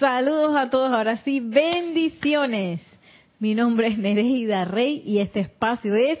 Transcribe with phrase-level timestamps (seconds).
[0.00, 2.80] Saludos a todos, ahora sí, bendiciones.
[3.38, 6.18] Mi nombre es Nereida Rey y este espacio es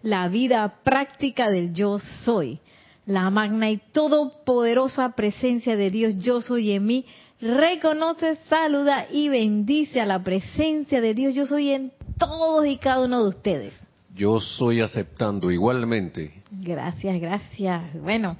[0.00, 2.60] la vida práctica del yo soy.
[3.04, 7.04] La magna y todopoderosa presencia de Dios yo soy en mí
[7.40, 11.90] reconoce, saluda y bendice a la presencia de Dios yo soy en
[12.20, 13.74] todos y cada uno de ustedes.
[14.14, 16.32] Yo soy aceptando igualmente.
[16.52, 17.92] Gracias, gracias.
[18.00, 18.36] Bueno,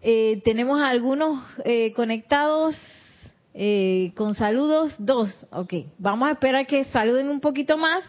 [0.00, 2.76] eh, tenemos algunos eh, conectados
[3.60, 5.28] eh, con saludos, dos.
[5.50, 8.04] Ok, vamos a esperar que saluden un poquito más.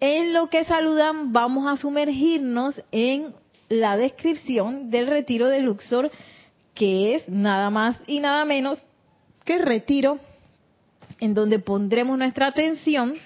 [0.00, 3.34] En lo que saludan, vamos a sumergirnos en
[3.68, 6.10] la descripción del retiro de Luxor,
[6.74, 8.82] que es nada más y nada menos
[9.44, 10.18] que retiro
[11.18, 13.16] en donde pondremos nuestra atención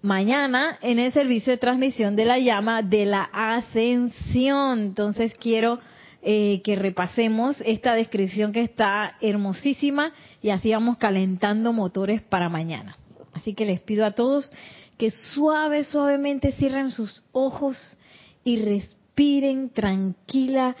[0.00, 4.80] mañana en el servicio de transmisión de la llama de la ascensión.
[4.80, 5.78] Entonces quiero
[6.22, 12.96] eh, que repasemos esta descripción que está hermosísima y así vamos calentando motores para mañana.
[13.32, 14.52] Así que les pido a todos
[14.98, 17.96] que suave, suavemente cierren sus ojos
[18.44, 20.76] y respiren tranquila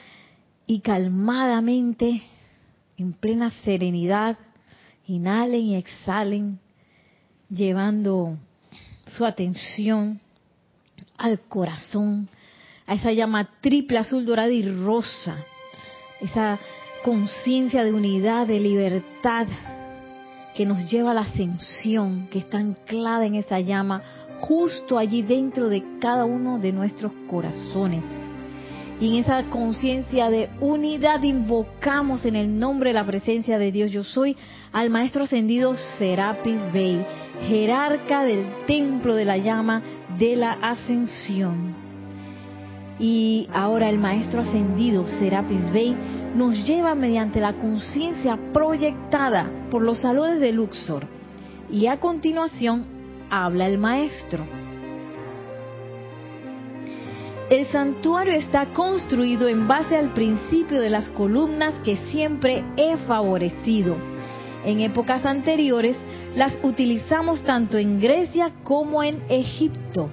[0.66, 2.22] y calmadamente,
[2.96, 4.38] en plena serenidad.
[5.08, 6.60] Inhalen y exhalen,
[7.50, 8.38] llevando
[9.06, 10.20] su atención
[11.18, 12.28] al corazón,
[12.94, 15.36] esa llama triple, azul, dorada y rosa,
[16.20, 16.58] esa
[17.04, 19.46] conciencia de unidad, de libertad
[20.54, 24.02] que nos lleva a la ascensión, que está anclada en esa llama,
[24.40, 28.04] justo allí dentro de cada uno de nuestros corazones.
[29.00, 33.90] Y en esa conciencia de unidad invocamos en el nombre de la presencia de Dios
[33.90, 34.36] yo soy
[34.72, 37.04] al maestro ascendido Serapis Bey,
[37.48, 39.82] jerarca del templo de la llama
[40.18, 41.81] de la ascensión.
[43.02, 45.96] Y ahora el maestro ascendido Serapis Bey
[46.36, 51.08] nos lleva mediante la conciencia proyectada por los saludos de Luxor.
[51.68, 52.86] Y a continuación
[53.28, 54.46] habla el maestro.
[57.50, 63.96] El santuario está construido en base al principio de las columnas que siempre he favorecido.
[64.64, 65.96] En épocas anteriores
[66.36, 70.08] las utilizamos tanto en Grecia como en Egipto.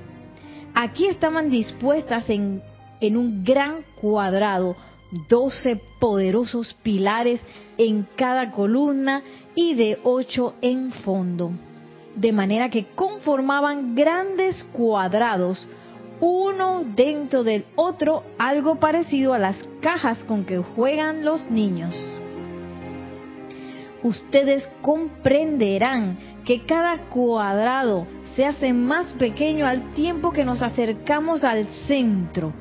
[0.74, 2.64] Aquí estaban dispuestas en,
[3.02, 4.76] en un gran cuadrado,
[5.28, 7.42] doce poderosos pilares
[7.78, 9.24] en cada columna
[9.56, 11.52] y de ocho en fondo,
[12.16, 15.68] de manera que conformaban grandes cuadrados
[16.22, 21.96] uno dentro del otro, algo parecido a las cajas con que juegan los niños.
[24.04, 31.68] Ustedes comprenderán que cada cuadrado se hace más pequeño al tiempo que nos acercamos al
[31.88, 32.54] centro.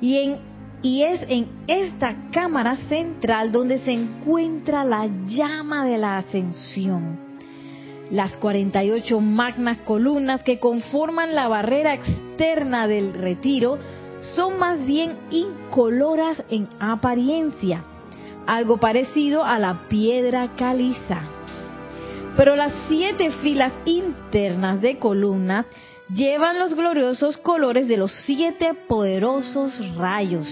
[0.00, 0.38] Y, en,
[0.82, 7.28] y es en esta cámara central donde se encuentra la llama de la ascensión
[8.10, 13.78] las 48 magnas columnas que conforman la barrera externa del retiro
[14.34, 17.84] son más bien incoloras en apariencia,
[18.46, 21.20] algo parecido a la piedra caliza.
[22.36, 25.66] Pero las siete filas internas de columnas
[26.14, 30.46] llevan los gloriosos colores de los siete poderosos rayos.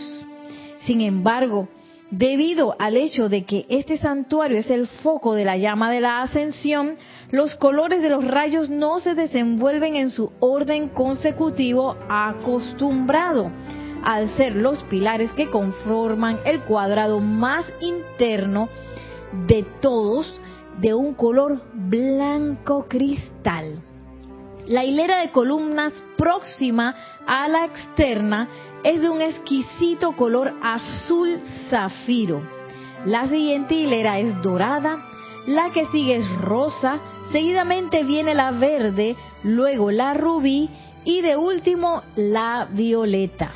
[0.81, 1.69] Sin embargo,
[2.11, 6.23] debido al hecho de que este santuario es el foco de la llama de la
[6.23, 6.97] ascensión,
[7.31, 13.51] los colores de los rayos no se desenvuelven en su orden consecutivo acostumbrado,
[14.05, 18.69] al ser los pilares que conforman el cuadrado más interno
[19.49, 20.41] de todos
[20.81, 23.83] de un color blanco cristal.
[24.67, 28.49] La hilera de columnas próxima a la externa
[28.83, 31.41] es de un exquisito color azul
[31.71, 32.43] zafiro.
[33.05, 35.05] La siguiente hilera es dorada,
[35.47, 36.99] la que sigue es rosa,
[37.31, 40.69] seguidamente viene la verde, luego la rubí
[41.05, 43.53] y de último la violeta.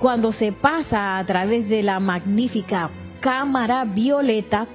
[0.00, 4.66] Cuando se pasa a través de la magnífica cámara violeta,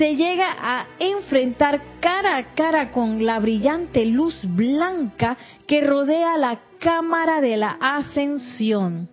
[0.00, 5.36] se llega a enfrentar cara a cara con la brillante luz blanca
[5.66, 9.10] que rodea la cámara de la ascensión.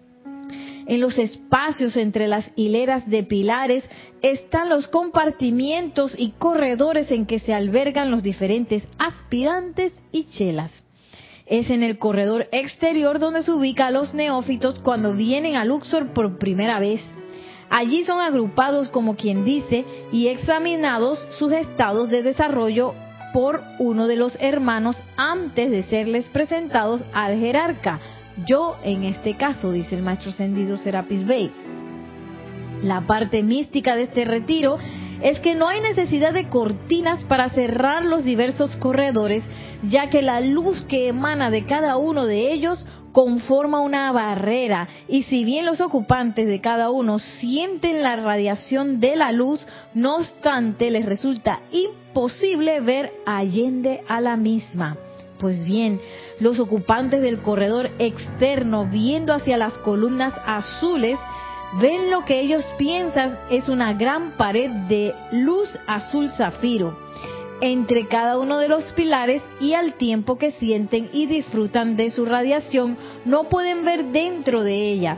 [0.85, 3.83] En los espacios entre las hileras de pilares
[4.21, 10.71] están los compartimientos y corredores en que se albergan los diferentes aspirantes y chelas.
[11.45, 16.37] Es en el corredor exterior donde se ubican los neófitos cuando vienen a Luxor por
[16.37, 17.01] primera vez.
[17.69, 22.93] Allí son agrupados como quien dice y examinados sus estados de desarrollo
[23.33, 27.99] por uno de los hermanos antes de serles presentados al jerarca,
[28.45, 31.51] yo en este caso, dice el maestro ascendido Serapis Bey.
[32.83, 34.77] La parte mística de este retiro
[35.21, 39.43] es que no hay necesidad de cortinas para cerrar los diversos corredores,
[39.83, 42.85] ya que la luz que emana de cada uno de ellos
[43.17, 49.15] conforma una barrera y si bien los ocupantes de cada uno sienten la radiación de
[49.15, 49.65] la luz,
[49.95, 54.97] no obstante les resulta imposible ver allende a la misma.
[55.39, 55.99] Pues bien,
[56.39, 61.17] los ocupantes del corredor externo viendo hacia las columnas azules
[61.81, 66.95] ven lo que ellos piensan es una gran pared de luz azul zafiro
[67.61, 72.25] entre cada uno de los pilares y al tiempo que sienten y disfrutan de su
[72.25, 75.17] radiación, no pueden ver dentro de ella.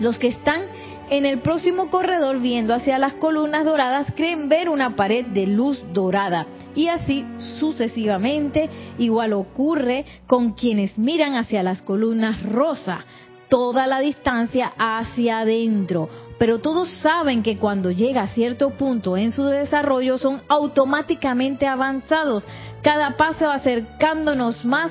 [0.00, 0.62] Los que están
[1.08, 5.82] en el próximo corredor viendo hacia las columnas doradas creen ver una pared de luz
[5.92, 6.46] dorada.
[6.74, 7.24] Y así
[7.58, 8.68] sucesivamente
[8.98, 13.04] igual ocurre con quienes miran hacia las columnas rosa.
[13.48, 19.32] Toda la distancia hacia adentro pero todos saben que cuando llega a cierto punto en
[19.32, 22.44] su desarrollo son automáticamente avanzados,
[22.82, 24.90] cada paso acercándonos más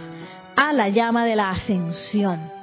[0.55, 2.55] a la llama de la ascensión.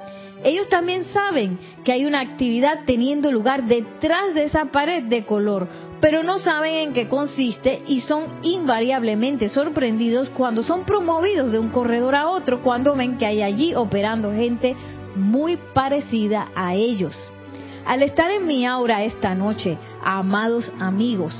[0.43, 5.69] Ellos también saben que hay una actividad teniendo lugar detrás de esa pared de color,
[6.01, 11.69] pero no saben en qué consiste y son invariablemente sorprendidos cuando son promovidos de un
[11.69, 14.75] corredor a otro, cuando ven que hay allí operando gente
[15.15, 17.15] muy parecida a ellos.
[17.85, 21.33] Al estar en mi aura esta noche, amados amigos,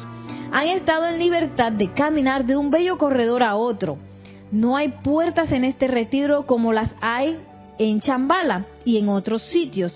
[0.51, 3.98] han estado en libertad de caminar de un bello corredor a otro.
[4.51, 7.40] No hay puertas en este retiro como las hay
[7.80, 9.94] en Chambala y en otros sitios.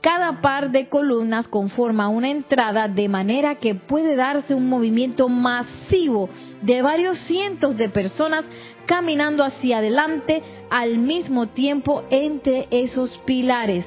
[0.00, 6.30] Cada par de columnas conforma una entrada de manera que puede darse un movimiento masivo
[6.62, 8.44] de varios cientos de personas
[8.86, 13.84] caminando hacia adelante al mismo tiempo entre esos pilares.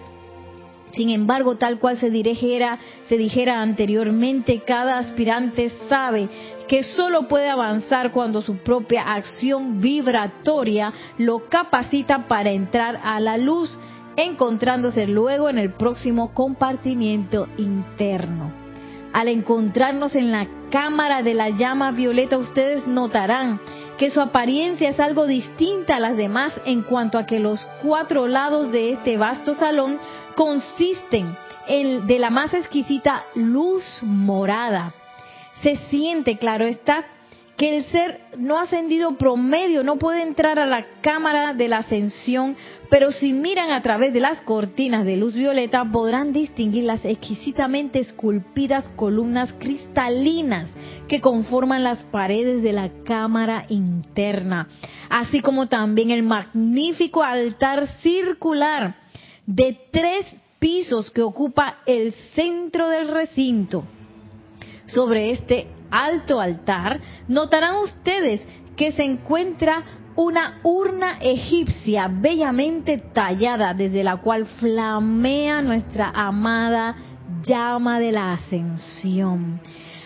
[0.91, 6.29] Sin embargo, tal cual se, se dijera anteriormente, cada aspirante sabe
[6.67, 13.38] que solo puede avanzar cuando su propia acción vibratoria lo capacita para entrar a la
[13.38, 13.77] luz,
[14.15, 18.53] encontrándose luego en el próximo compartimiento interno.
[19.13, 23.59] Al encontrarnos en la cámara de la llama violeta, ustedes notarán
[23.97, 28.27] que su apariencia es algo distinta a las demás en cuanto a que los cuatro
[28.27, 29.99] lados de este vasto salón
[30.35, 31.35] consisten
[31.67, 34.93] en, de la más exquisita luz morada.
[35.61, 37.05] Se siente, claro está,
[37.61, 42.55] que el ser no ascendido promedio no puede entrar a la cámara de la ascensión,
[42.89, 47.99] pero si miran a través de las cortinas de luz violeta podrán distinguir las exquisitamente
[47.99, 50.71] esculpidas columnas cristalinas
[51.07, 54.67] que conforman las paredes de la cámara interna,
[55.11, 59.00] así como también el magnífico altar circular
[59.56, 60.25] de tres
[60.59, 63.83] pisos que ocupa el centro del recinto.
[64.86, 68.42] Sobre este alto altar, notarán ustedes
[68.77, 69.83] que se encuentra
[70.15, 76.95] una urna egipcia bellamente tallada desde la cual flamea nuestra amada
[77.44, 79.59] llama de la ascensión.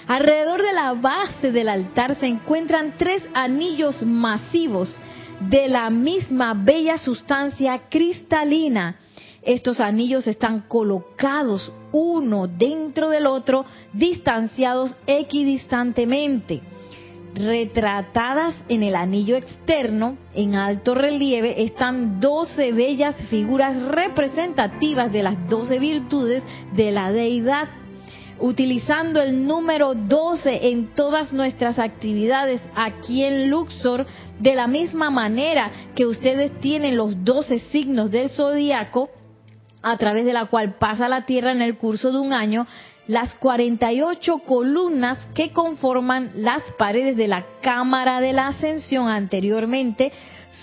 [0.07, 4.95] Alrededor de la base del altar se encuentran tres anillos masivos
[5.39, 8.97] de la misma bella sustancia cristalina
[9.45, 13.63] estos anillos están colocados uno dentro del otro,
[13.93, 16.61] distanciados equidistantemente.
[17.35, 25.47] Retratadas en el anillo externo, en alto relieve, están doce bellas figuras representativas de las
[25.47, 27.67] doce virtudes de la deidad
[28.39, 34.05] utilizando el número 12 en todas nuestras actividades aquí en Luxor,
[34.39, 39.09] de la misma manera que ustedes tienen los 12 signos del zodiaco,
[39.85, 42.65] a través de la cual pasa la Tierra en el curso de un año,
[43.07, 50.11] las 48 columnas que conforman las paredes de la Cámara de la Ascensión anteriormente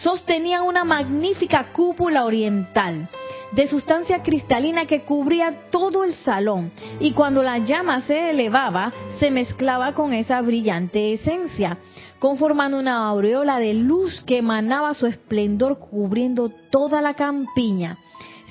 [0.03, 3.09] sostenían una magnífica cúpula oriental
[3.53, 9.31] de sustancia cristalina que cubría todo el salón y cuando la llama se elevaba se
[9.31, 11.79] mezclaba con esa brillante esencia,
[12.19, 17.99] conformando una aureola de luz que emanaba su esplendor cubriendo toda la campiña.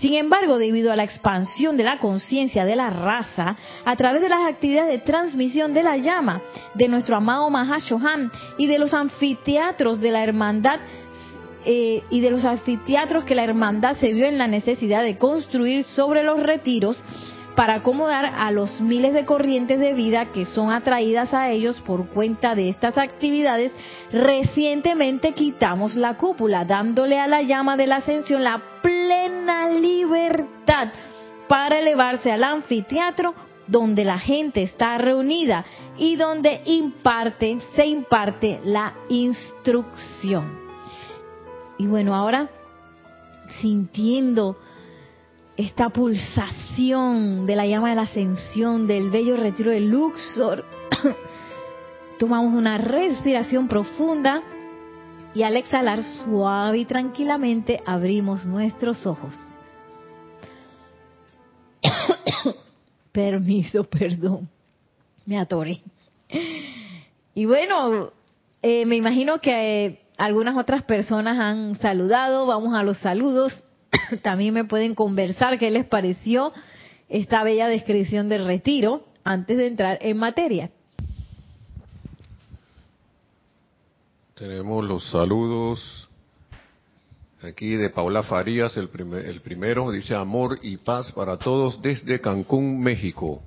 [0.01, 3.55] Sin embargo, debido a la expansión de la conciencia de la raza,
[3.85, 6.41] a través de las actividades de transmisión de la llama
[6.73, 10.79] de nuestro amado Mahashohan y de los anfiteatros de la hermandad
[11.65, 15.83] eh, y de los anfiteatros que la hermandad se vio en la necesidad de construir
[15.83, 16.97] sobre los retiros,
[17.55, 22.07] para acomodar a los miles de corrientes de vida que son atraídas a ellos por
[22.07, 23.73] cuenta de estas actividades,
[24.11, 28.70] recientemente quitamos la cúpula, dándole a la llama de la ascensión la
[29.81, 30.89] libertad
[31.47, 33.33] para elevarse al anfiteatro
[33.67, 35.65] donde la gente está reunida
[35.97, 40.59] y donde imparte, se imparte la instrucción.
[41.77, 42.49] Y bueno, ahora
[43.61, 44.57] sintiendo
[45.57, 50.65] esta pulsación de la llama de la ascensión del bello retiro de Luxor,
[52.19, 54.41] tomamos una respiración profunda
[55.33, 59.50] y al exhalar suave y tranquilamente abrimos nuestros ojos.
[63.11, 64.49] Permiso, perdón.
[65.25, 65.81] Me atoré.
[67.33, 68.11] Y bueno,
[68.61, 72.45] eh, me imagino que eh, algunas otras personas han saludado.
[72.45, 73.63] Vamos a los saludos.
[74.21, 76.53] También me pueden conversar qué les pareció
[77.09, 80.71] esta bella descripción del retiro antes de entrar en materia.
[84.35, 86.09] Tenemos los saludos
[87.43, 88.89] aquí de Paula Farías, el,
[89.25, 93.41] el primero, dice amor y paz para todos desde Cancún, México.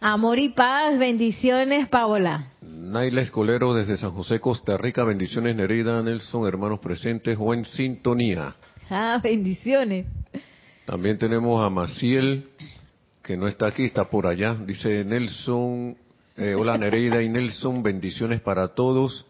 [0.00, 2.52] Amor y paz, bendiciones, Paola.
[2.62, 8.54] Naila Escolero desde San José, Costa Rica, bendiciones Nereida, Nelson, hermanos presentes o en sintonía.
[8.90, 10.06] Ah, bendiciones.
[10.86, 12.48] También tenemos a Maciel,
[13.22, 14.54] que no está aquí, está por allá.
[14.54, 15.96] Dice Nelson,
[16.36, 19.26] eh, hola Nereida y Nelson, bendiciones para todos.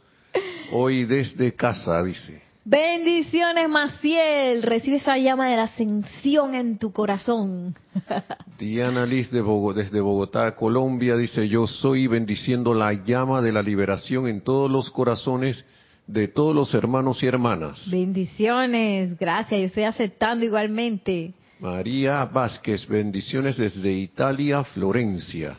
[0.70, 2.47] Hoy desde casa, dice.
[2.70, 4.62] Bendiciones, Maciel.
[4.62, 7.74] Recibe esa llama de la ascensión en tu corazón.
[8.58, 9.42] Diana Liz de
[9.74, 14.90] desde Bogotá, Colombia, dice, yo soy bendiciendo la llama de la liberación en todos los
[14.90, 15.64] corazones
[16.06, 17.80] de todos los hermanos y hermanas.
[17.90, 21.32] Bendiciones, gracias, yo estoy aceptando igualmente.
[21.60, 25.56] María Vázquez, bendiciones desde Italia, Florencia.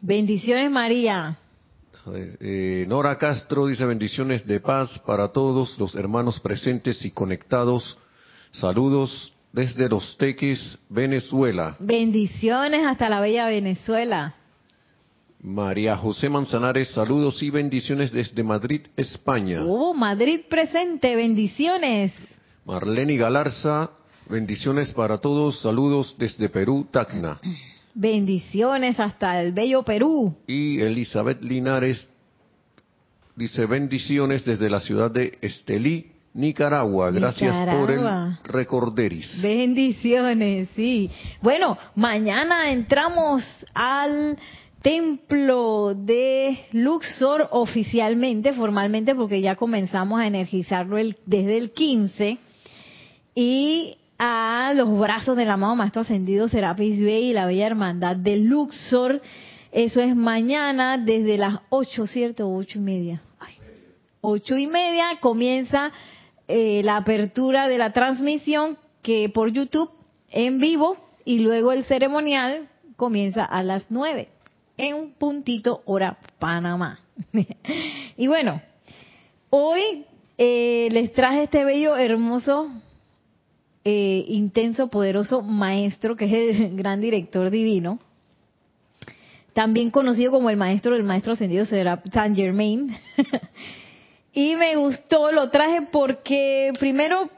[0.00, 1.38] Bendiciones, María.
[2.14, 7.98] Eh, Nora Castro dice bendiciones de paz para todos los hermanos presentes y conectados.
[8.52, 11.76] Saludos desde Los Teques, Venezuela.
[11.78, 14.34] Bendiciones hasta la bella Venezuela.
[15.42, 19.62] María José Manzanares, saludos y bendiciones desde Madrid, España.
[19.64, 22.12] Oh, Madrid presente, bendiciones.
[22.66, 23.90] Marlene Galarza,
[24.28, 27.40] bendiciones para todos, saludos desde Perú, Tacna.
[27.94, 30.34] Bendiciones hasta el bello Perú.
[30.46, 32.08] Y Elizabeth Linares
[33.36, 37.10] dice bendiciones desde la ciudad de Estelí, Nicaragua.
[37.10, 39.40] Gracias por el recorderis.
[39.42, 41.10] Bendiciones, sí.
[41.42, 43.42] Bueno, mañana entramos
[43.74, 44.38] al
[44.82, 52.38] templo de Luxor oficialmente, formalmente, porque ya comenzamos a energizarlo desde el 15.
[53.34, 58.36] Y a los brazos del amado Maestro Ascendido Serapis Bey y la Bella Hermandad de
[58.36, 59.22] Luxor.
[59.72, 62.52] Eso es mañana desde las ocho, ¿cierto?
[62.52, 63.22] Ocho y media.
[64.20, 65.90] ocho y media comienza
[66.48, 69.90] eh, la apertura de la transmisión que por YouTube
[70.28, 74.28] en vivo y luego el ceremonial comienza a las nueve
[74.76, 77.00] en un puntito hora Panamá.
[78.18, 78.60] y bueno,
[79.48, 80.04] hoy
[80.36, 82.68] eh, les traje este bello, hermoso
[83.84, 87.98] eh, intenso, poderoso maestro, que es el gran director divino,
[89.52, 92.96] también conocido como el maestro del maestro ascendido será Saint Germain.
[94.32, 97.28] y me gustó, lo traje porque primero,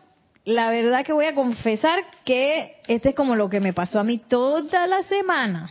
[0.45, 4.05] la verdad que voy a confesar que este es como lo que me pasó a
[4.05, 5.71] mí toda la semana.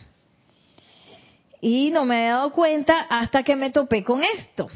[1.60, 4.68] Y no me he dado cuenta hasta que me topé con esto,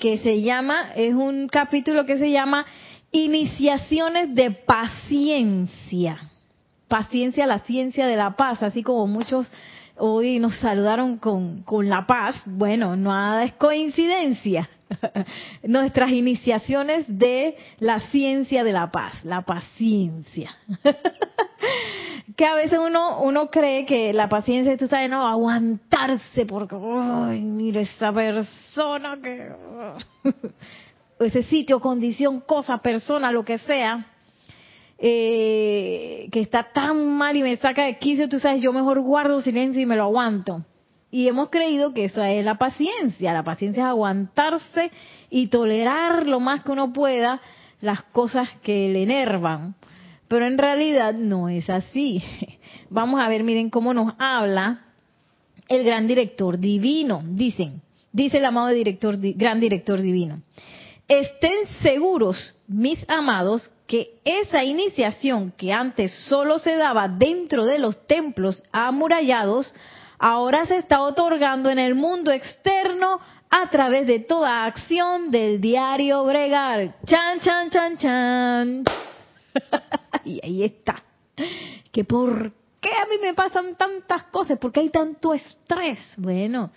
[0.00, 2.66] que se llama, es un capítulo que se llama
[3.12, 6.18] Iniciaciones de paciencia.
[6.88, 9.46] Paciencia, la ciencia de la paz, así como muchos
[9.96, 12.42] hoy nos saludaron con, con la paz.
[12.46, 14.68] Bueno, nada es coincidencia.
[15.62, 20.56] Nuestras iniciaciones de la ciencia de la paz, la paciencia.
[22.36, 27.40] que a veces uno uno cree que la paciencia, tú sabes, no, aguantarse porque, ay,
[27.40, 29.52] mira esa persona que
[31.20, 34.06] ese sitio, condición, cosa, persona, lo que sea,
[34.98, 39.40] eh, que está tan mal y me saca de quicio, tú sabes, yo mejor guardo
[39.40, 40.64] silencio y me lo aguanto.
[41.10, 43.32] Y hemos creído que esa es la paciencia.
[43.32, 44.92] La paciencia es aguantarse
[45.28, 47.40] y tolerar lo más que uno pueda
[47.80, 49.74] las cosas que le enervan.
[50.30, 52.22] Pero en realidad no es así.
[52.88, 54.84] Vamos a ver, miren cómo nos habla
[55.68, 57.20] el gran director divino.
[57.24, 57.82] Dicen,
[58.12, 60.40] dice el amado director, gran director divino.
[61.08, 68.06] Estén seguros, mis amados, que esa iniciación que antes solo se daba dentro de los
[68.06, 69.74] templos amurallados,
[70.20, 73.18] ahora se está otorgando en el mundo externo
[73.50, 76.94] a través de toda acción del diario Bregar.
[77.04, 78.84] Chan, chan, chan, chan.
[80.24, 81.02] y ahí está.
[81.92, 84.58] Que por qué a mí me pasan tantas cosas?
[84.58, 85.98] ¿Por qué hay tanto estrés?
[86.16, 86.70] Bueno,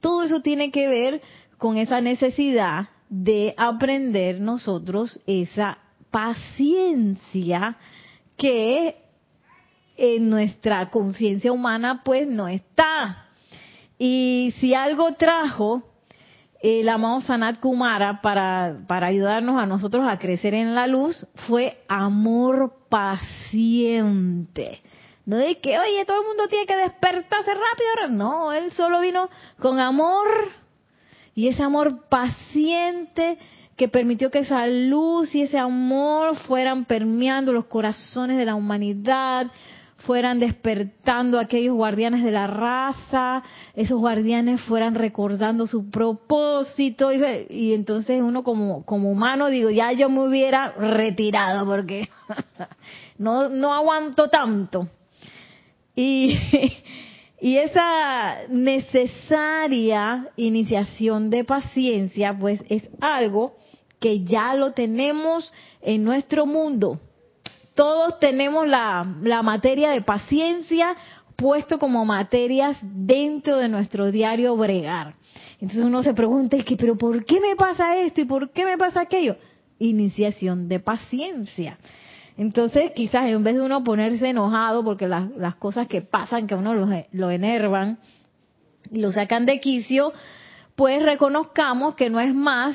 [0.00, 1.22] todo eso tiene que ver
[1.56, 5.78] con esa necesidad de aprender nosotros esa
[6.10, 7.76] paciencia
[8.36, 8.96] que
[9.96, 13.26] en nuestra conciencia humana pues no está.
[13.98, 15.82] Y si algo trajo
[16.60, 21.78] el amado Sanat Kumara para, para ayudarnos a nosotros a crecer en la luz fue
[21.88, 24.80] amor paciente.
[25.24, 28.16] No de que, oye, todo el mundo tiene que despertarse rápido.
[28.16, 29.28] No, él solo vino
[29.60, 30.26] con amor
[31.34, 33.38] y ese amor paciente
[33.76, 39.46] que permitió que esa luz y ese amor fueran permeando los corazones de la humanidad,
[39.98, 43.42] fueran despertando aquellos guardianes de la raza,
[43.74, 50.08] esos guardianes fueran recordando su propósito y, entonces uno como, como humano digo, ya yo
[50.08, 52.08] me hubiera retirado porque
[53.18, 54.88] no, no aguanto tanto.
[55.96, 56.38] Y,
[57.40, 63.56] y esa necesaria iniciación de paciencia pues es algo
[63.98, 65.52] que ya lo tenemos
[65.82, 67.00] en nuestro mundo
[67.78, 69.04] todos tenemos la,
[69.44, 70.96] materia de paciencia
[71.36, 75.14] puesto como materias dentro de nuestro diario bregar.
[75.60, 79.02] Entonces uno se pregunta, pero ¿por qué me pasa esto y por qué me pasa
[79.02, 79.36] aquello?
[79.78, 81.78] Iniciación de paciencia.
[82.36, 86.56] Entonces quizás en vez de uno ponerse enojado porque las, cosas que pasan, que a
[86.56, 88.00] uno lo, lo enervan
[88.90, 90.12] y lo sacan de quicio,
[90.74, 92.74] pues reconozcamos que no es más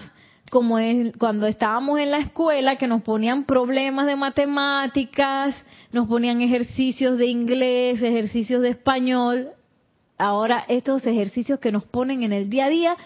[0.53, 0.77] como
[1.17, 5.55] cuando estábamos en la escuela, que nos ponían problemas de matemáticas,
[5.91, 9.49] nos ponían ejercicios de inglés, ejercicios de español.
[10.19, 12.97] Ahora estos ejercicios que nos ponen en el día a día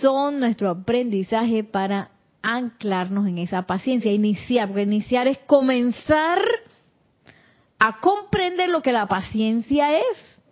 [0.00, 2.10] son nuestro aprendizaje para
[2.42, 6.40] anclarnos en esa paciencia, iniciar, porque iniciar es comenzar
[7.78, 10.42] a comprender lo que la paciencia es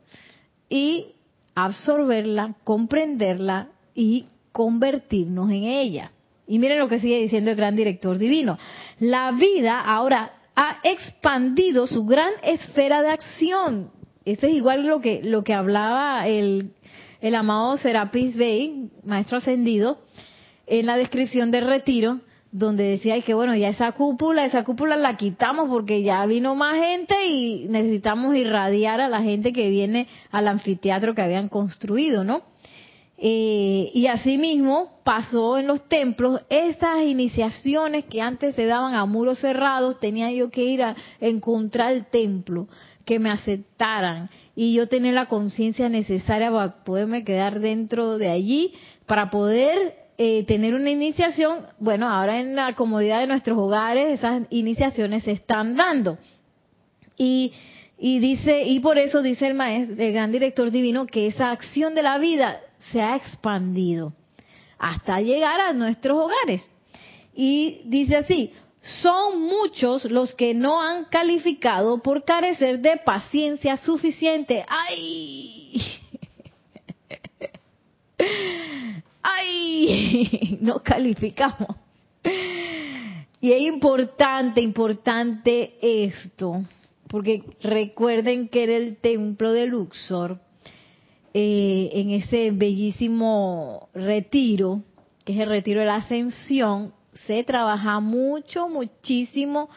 [0.68, 1.16] y
[1.56, 6.12] absorberla, comprenderla y convertirnos en ella.
[6.46, 8.58] Y miren lo que sigue diciendo el gran director divino.
[8.98, 13.90] La vida ahora ha expandido su gran esfera de acción.
[14.24, 16.72] Este es igual lo que, lo que hablaba el,
[17.20, 19.98] el amado Serapis Bey, maestro ascendido,
[20.66, 22.20] en la descripción del retiro,
[22.52, 26.76] donde decía que bueno, ya esa cúpula, esa cúpula la quitamos porque ya vino más
[26.76, 32.51] gente y necesitamos irradiar a la gente que viene al anfiteatro que habían construido, ¿no?
[33.24, 39.38] Eh, y asimismo pasó en los templos estas iniciaciones que antes se daban a muros
[39.38, 42.66] cerrados, tenía yo que ir a encontrar el templo,
[43.04, 48.74] que me aceptaran y yo tener la conciencia necesaria para poderme quedar dentro de allí,
[49.06, 51.60] para poder eh, tener una iniciación.
[51.78, 56.18] Bueno, ahora en la comodidad de nuestros hogares esas iniciaciones se están dando.
[57.16, 57.52] Y
[58.04, 61.94] y dice, y por eso dice el maestro, el gran director divino, que esa acción
[61.94, 62.58] de la vida
[62.90, 64.12] se ha expandido
[64.78, 66.68] hasta llegar a nuestros hogares.
[67.34, 74.64] Y dice así, son muchos los que no han calificado por carecer de paciencia suficiente.
[74.68, 75.82] ¡Ay!
[79.22, 80.38] ¡Ay!
[80.60, 81.76] No calificamos.
[83.40, 86.64] Y es importante, importante esto,
[87.08, 90.38] porque recuerden que era el templo de Luxor
[91.34, 94.82] eh, en ese bellísimo retiro,
[95.24, 96.92] que es el retiro de la ascensión,
[97.26, 99.68] se trabaja mucho, muchísimo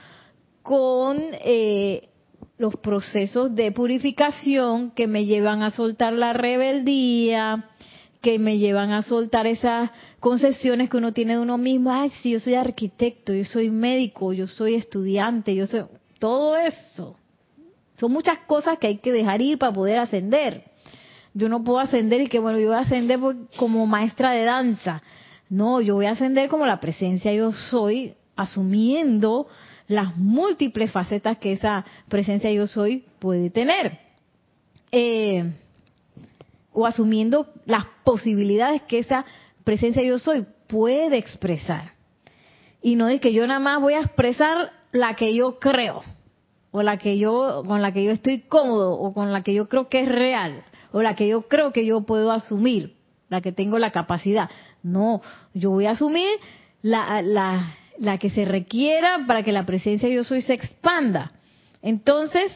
[0.64, 2.10] con eh,
[2.58, 7.70] los procesos de purificación que me llevan a soltar la rebeldía,
[8.22, 11.92] que me llevan a soltar esas concesiones que uno tiene de uno mismo.
[11.92, 15.84] Ay, sí, yo soy arquitecto, yo soy médico, yo soy estudiante, yo soy...
[16.18, 17.18] Todo eso.
[18.00, 20.64] Son muchas cosas que hay que dejar ir para poder ascender.
[21.36, 23.20] Yo no puedo ascender y que, bueno, yo voy a ascender
[23.58, 25.02] como maestra de danza.
[25.50, 29.46] No, yo voy a ascender como la presencia yo soy, asumiendo
[29.90, 34.00] las múltiples facetas que esa presencia yo soy puede tener.
[34.94, 35.52] Eh,
[36.72, 39.26] o asumiendo las posibilidades que esa
[39.66, 41.92] presencia yo soy puede expresar.
[42.82, 46.02] Y no es que yo nada más voy a expresar la que yo creo,
[46.72, 49.68] o la que yo, con la que yo estoy cómodo, o con la que yo
[49.68, 50.64] creo que es real
[50.96, 52.94] o la que yo creo que yo puedo asumir,
[53.28, 54.50] la que tengo la capacidad.
[54.82, 55.22] No,
[55.54, 56.30] yo voy a asumir
[56.82, 61.34] la, la, la que se requiera para que la presencia de yo soy se expanda.
[61.82, 62.50] Entonces,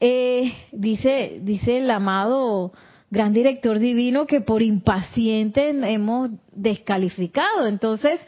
[0.00, 2.74] eh, dice, dice el amado
[3.10, 7.66] gran director divino que por impaciente hemos descalificado.
[7.66, 8.20] Entonces,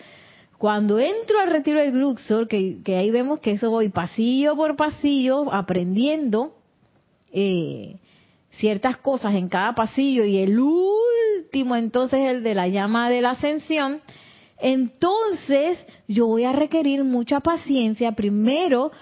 [0.56, 4.74] cuando entro al retiro del Luxor, que, que ahí vemos que eso voy pasillo por
[4.74, 6.54] pasillo aprendiendo,
[7.30, 7.96] eh,
[8.58, 13.30] ciertas cosas en cada pasillo y el último entonces el de la llama de la
[13.30, 14.00] ascensión,
[14.58, 18.92] entonces yo voy a requerir mucha paciencia primero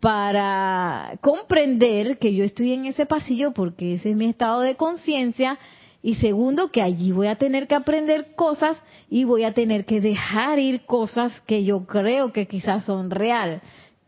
[0.00, 5.58] para comprender que yo estoy en ese pasillo porque ese es mi estado de conciencia
[6.02, 8.76] y segundo que allí voy a tener que aprender cosas
[9.08, 13.62] y voy a tener que dejar ir cosas que yo creo que quizás son real.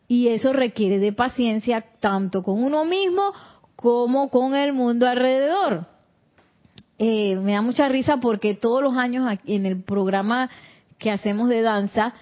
[0.08, 3.32] Y eso requiere de paciencia tanto con uno mismo
[3.85, 5.85] como con el mundo alrededor.
[6.99, 10.49] Eh, me da mucha risa porque todos los años en el programa
[10.97, 12.14] que hacemos de danza,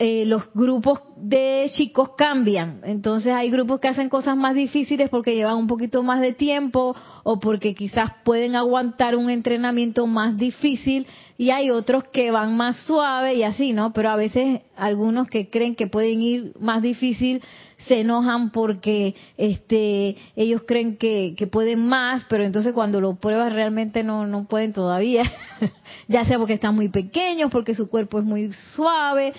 [0.00, 2.80] eh, los grupos de chicos cambian.
[2.82, 6.96] Entonces hay grupos que hacen cosas más difíciles porque llevan un poquito más de tiempo
[7.22, 11.06] o porque quizás pueden aguantar un entrenamiento más difícil
[11.38, 13.92] y hay otros que van más suave y así, ¿no?
[13.92, 17.40] Pero a veces algunos que creen que pueden ir más difícil
[17.86, 23.52] se enojan porque este ellos creen que, que pueden más, pero entonces cuando lo pruebas
[23.52, 25.30] realmente no, no pueden todavía,
[26.08, 29.32] ya sea porque están muy pequeños, porque su cuerpo es muy suave,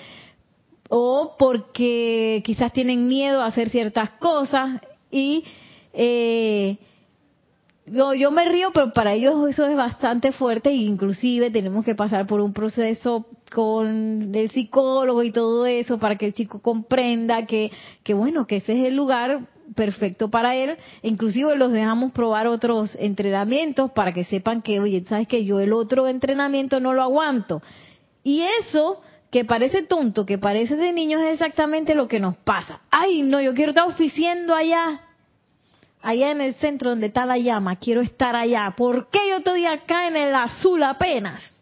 [0.90, 5.44] o porque quizás tienen miedo a hacer ciertas cosas y
[5.94, 6.78] eh,
[7.86, 11.96] yo, yo me río, pero para ellos eso es bastante fuerte e inclusive tenemos que
[11.96, 17.46] pasar por un proceso con el psicólogo y todo eso para que el chico comprenda
[17.46, 17.72] que,
[18.04, 20.76] que bueno, que ese es el lugar perfecto para él.
[21.04, 25.72] Inclusive los dejamos probar otros entrenamientos para que sepan que, oye, sabes que yo el
[25.72, 27.62] otro entrenamiento no lo aguanto.
[28.24, 32.82] Y eso que parece tonto, que parece de niños es exactamente lo que nos pasa.
[32.90, 35.02] Ay, no, yo quiero estar oficiando allá
[36.02, 38.74] allá en el centro donde está la llama, quiero estar allá.
[38.76, 41.62] ¿Por qué yo estoy acá en el azul apenas?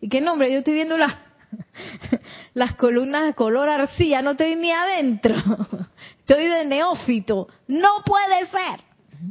[0.00, 0.52] ¿Y qué nombre?
[0.52, 1.14] Yo estoy viendo las,
[2.54, 5.34] las columnas de color arcilla, no estoy ni adentro.
[6.20, 7.48] Estoy de neófito.
[7.68, 8.80] No puede ser.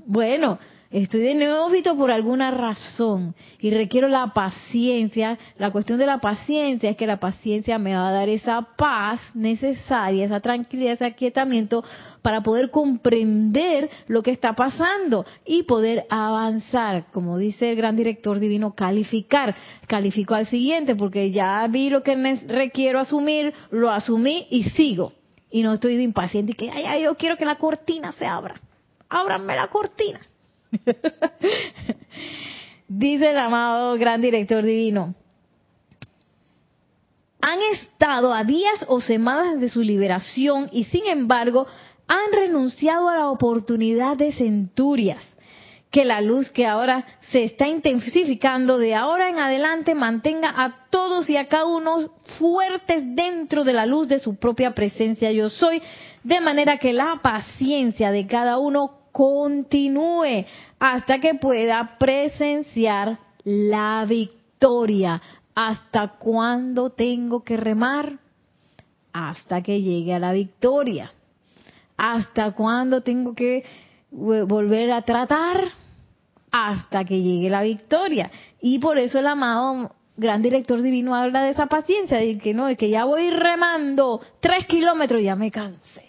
[0.06, 0.58] Bueno,
[0.90, 5.38] Estoy de neófito por alguna razón y requiero la paciencia.
[5.58, 9.20] La cuestión de la paciencia es que la paciencia me va a dar esa paz
[9.34, 11.84] necesaria, esa tranquilidad, ese aquietamiento
[12.22, 17.08] para poder comprender lo que está pasando y poder avanzar.
[17.12, 19.56] Como dice el gran director divino, calificar.
[19.88, 22.16] Califico al siguiente porque ya vi lo que
[22.48, 25.12] requiero asumir, lo asumí y sigo.
[25.52, 28.26] Y no estoy de impaciente y que, ay, ay, yo quiero que la cortina se
[28.26, 28.62] abra.
[29.10, 30.22] Ábranme la cortina.
[32.88, 35.14] Dice el amado gran director divino,
[37.42, 41.68] han estado a días o semanas de su liberación y sin embargo
[42.08, 45.24] han renunciado a la oportunidad de centurias.
[45.92, 51.30] Que la luz que ahora se está intensificando de ahora en adelante mantenga a todos
[51.30, 55.82] y a cada uno fuertes dentro de la luz de su propia presencia yo soy,
[56.24, 60.46] de manera que la paciencia de cada uno continúe
[60.78, 65.20] hasta que pueda presenciar la victoria.
[65.56, 68.20] ¿Hasta cuándo tengo que remar?
[69.12, 71.10] Hasta que llegue a la victoria.
[71.98, 73.64] ¿Hasta cuándo tengo que
[74.12, 75.64] volver a tratar?
[76.52, 78.30] Hasta que llegue la victoria.
[78.62, 82.68] Y por eso el amado gran director divino habla de esa paciencia, de que no,
[82.68, 86.06] de que ya voy remando tres kilómetros, ya me cansé.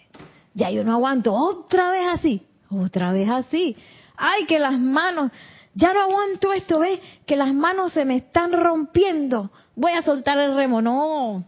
[0.52, 2.42] Ya yo no aguanto otra vez así.
[2.70, 3.76] Otra vez así.
[4.16, 5.31] Ay, que las manos,
[5.74, 7.00] ya no aguanto esto, ¿ves?
[7.26, 9.50] Que las manos se me están rompiendo.
[9.76, 10.83] Voy a soltar el remo.
[10.83, 11.44] No.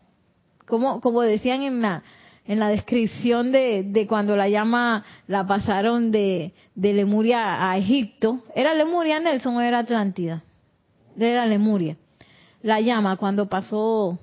[0.66, 2.02] Como, como decían en la,
[2.46, 8.44] en la descripción de, de cuando la llama la pasaron de, de Lemuria a Egipto.
[8.54, 10.44] ¿Era Lemuria, Nelson, o era Atlántida?
[11.18, 11.96] Era Lemuria.
[12.62, 14.18] La llama cuando pasó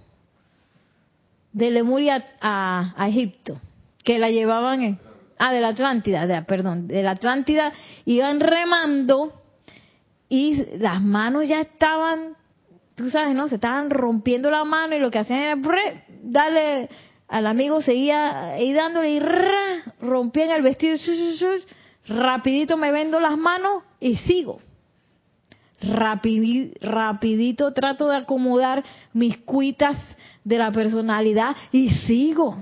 [1.51, 3.59] de Lemuria a, a Egipto,
[4.03, 4.99] que la llevaban en,
[5.37, 7.71] ah, de la Atlántida, perdón, de la Atlántida,
[8.05, 9.33] iban remando
[10.29, 12.35] y las manos ya estaban,
[12.95, 13.47] tú sabes, ¿no?
[13.47, 15.57] Se estaban rompiendo la mano y lo que hacían era
[16.23, 16.89] darle
[17.27, 19.21] al amigo, seguía ahí dándole y
[20.01, 20.95] rompían el vestido,
[22.07, 24.59] rapidito me vendo las manos y sigo.
[25.81, 29.97] rapidito trato de acomodar mis cuitas
[30.43, 32.57] de la personalidad y sigo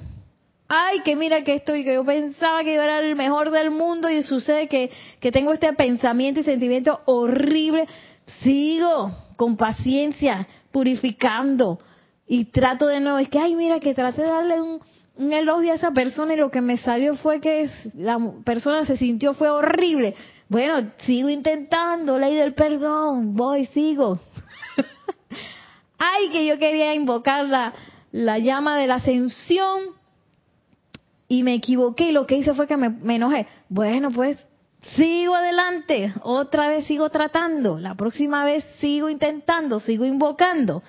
[0.67, 4.09] ay, que mira que estoy, que yo pensaba que yo era el mejor del mundo
[4.09, 7.87] y sucede que, que tengo este pensamiento y sentimiento horrible,
[8.41, 11.79] sigo con paciencia, purificando
[12.27, 14.81] y trato de nuevo, es que, ay, mira que traté de darle un,
[15.31, 19.33] elogio a esa persona y lo que me salió fue que la persona se sintió
[19.33, 20.13] fue horrible.
[20.49, 24.19] Bueno, sigo intentando, ley del perdón, voy, sigo.
[25.97, 27.73] ay, que yo quería invocar la,
[28.11, 29.95] la llama de la ascensión
[31.27, 33.47] y me equivoqué y lo que hice fue que me, enojé.
[33.69, 34.37] Bueno, pues
[34.95, 40.83] sigo adelante, otra vez sigo tratando, la próxima vez sigo intentando, sigo invocando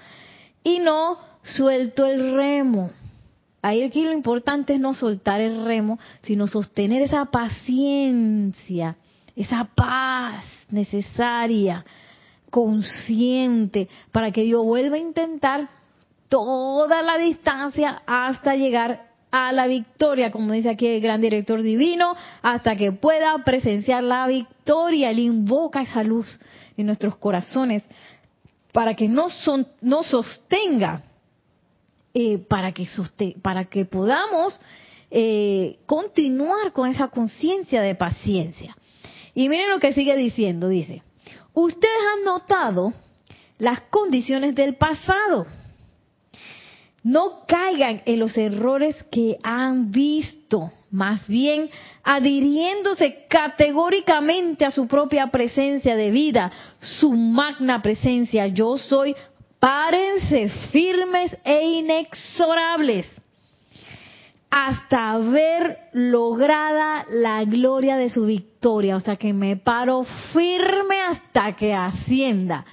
[0.63, 2.91] y no suelto el remo.
[3.63, 8.97] Ahí aquí lo importante es no soltar el remo, sino sostener esa paciencia,
[9.35, 11.85] esa paz necesaria,
[12.51, 15.69] consciente, para que yo vuelva a intentar
[16.29, 22.15] toda la distancia hasta llegar a la victoria, como dice aquí el gran director divino,
[22.43, 25.11] hasta que pueda presenciar la victoria.
[25.11, 26.39] Él invoca esa luz
[26.77, 27.83] en nuestros corazones
[28.73, 29.67] para que no, son,
[30.09, 31.03] sostenga,
[32.15, 32.89] eh, para, que
[33.43, 34.61] para que podamos
[35.11, 38.77] eh, continuar con esa conciencia de paciencia.
[39.35, 41.03] Y miren lo que sigue diciendo, dice,
[41.53, 42.93] ustedes han notado
[43.59, 45.47] las condiciones del pasado
[47.07, 51.71] no caigan en los errores que han visto, más bien
[52.03, 59.15] adhiriéndose categóricamente a su propia presencia de vida, su magna presencia, yo soy,
[59.61, 63.07] párense firmes e inexorables
[64.51, 71.55] hasta ver lograda la gloria de su victoria, o sea que me paro firme hasta
[71.55, 72.65] que ascienda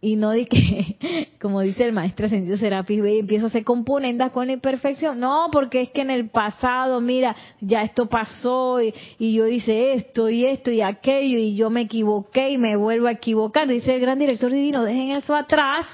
[0.00, 4.32] y no de que, como dice el maestro Ascendido Serapis y empiezo a hacer componendas
[4.32, 5.20] con la imperfección.
[5.20, 9.94] No, porque es que en el pasado, mira, ya esto pasó y, y, yo hice
[9.94, 13.68] esto y esto y aquello y yo me equivoqué y me vuelvo a equivocar.
[13.68, 15.86] Dice el gran director divino, dejen eso atrás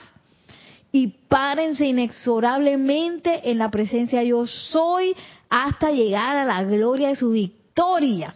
[0.92, 5.14] y párense inexorablemente en la presencia yo soy
[5.48, 8.34] hasta llegar a la gloria de su victoria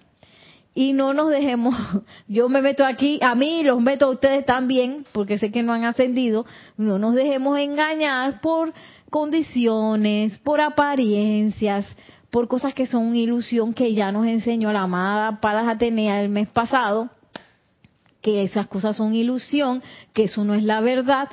[0.75, 1.75] y no nos dejemos,
[2.29, 5.73] yo me meto aquí, a mí los meto a ustedes también, porque sé que no
[5.73, 8.73] han ascendido, no nos dejemos engañar por
[9.11, 11.85] condiciones, por apariencias,
[12.31, 16.49] por cosas que son ilusión que ya nos enseñó la amada Palas Atenea el mes
[16.49, 17.11] pasado,
[18.23, 21.29] que esas cosas son ilusión, que eso no es la verdad,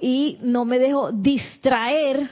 [0.00, 2.30] y no me dejo distraer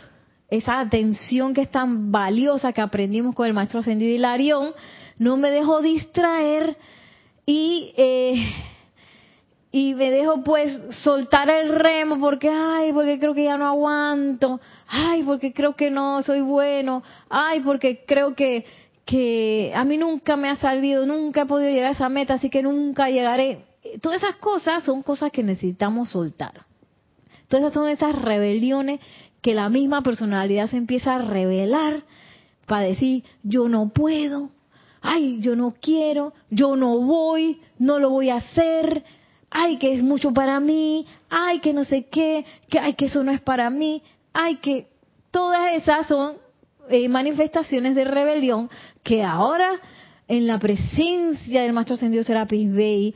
[0.48, 4.72] esa atención que es tan valiosa que aprendimos con el maestro ascendido Hilarión,
[5.18, 6.76] no me dejo distraer
[7.46, 8.54] y, eh,
[9.70, 14.60] y me dejo pues soltar el remo porque, ay, porque creo que ya no aguanto,
[14.86, 18.64] ay, porque creo que no soy bueno, ay, porque creo que,
[19.04, 22.50] que a mí nunca me ha salido, nunca he podido llegar a esa meta, así
[22.50, 23.64] que nunca llegaré.
[24.00, 26.64] Todas esas cosas son cosas que necesitamos soltar.
[27.48, 29.00] Todas esas son esas rebeliones
[29.42, 32.04] que la misma personalidad se empieza a revelar
[32.66, 34.50] para decir, yo no puedo,
[35.04, 39.04] ay, yo no quiero, yo no voy, no lo voy a hacer,
[39.50, 43.22] ay, que es mucho para mí, ay, que no sé qué, que ay, que eso
[43.22, 44.88] no es para mí, ay, que
[45.30, 46.36] todas esas son
[46.88, 48.70] eh, manifestaciones de rebelión
[49.02, 49.72] que ahora
[50.26, 53.14] en la presencia del Maestro Ascendido Serapis Bey,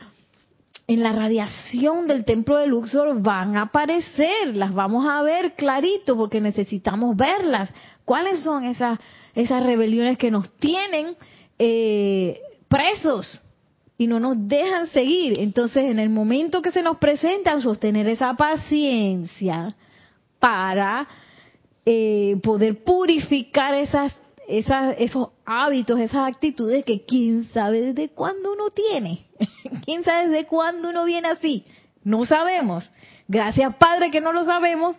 [0.86, 6.16] en la radiación del templo de Luxor van a aparecer, las vamos a ver clarito
[6.16, 7.70] porque necesitamos verlas.
[8.04, 8.98] ¿Cuáles son esas,
[9.34, 11.16] esas rebeliones que nos tienen
[11.58, 13.40] eh, presos
[13.96, 15.40] y no nos dejan seguir.
[15.40, 19.74] Entonces, en el momento que se nos presentan, sostener esa paciencia
[20.38, 21.08] para
[21.84, 29.26] eh, poder purificar esos hábitos, esas actitudes que quién sabe desde cuándo uno tiene.
[29.84, 31.64] quién sabe desde cuándo uno viene así.
[32.04, 32.88] No sabemos.
[33.26, 34.96] Gracias, Padre, que no lo sabemos.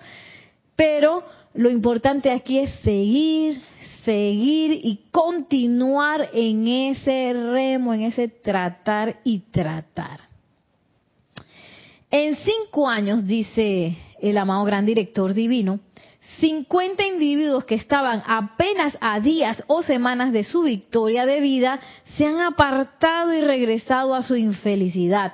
[0.76, 3.62] Pero lo importante aquí es seguir,
[4.10, 10.22] seguir y continuar en ese remo, en ese tratar y tratar.
[12.10, 15.80] En cinco años, dice el amado gran director divino,
[16.40, 21.80] 50 individuos que estaban apenas a días o semanas de su victoria de vida
[22.18, 25.34] se han apartado y regresado a su infelicidad.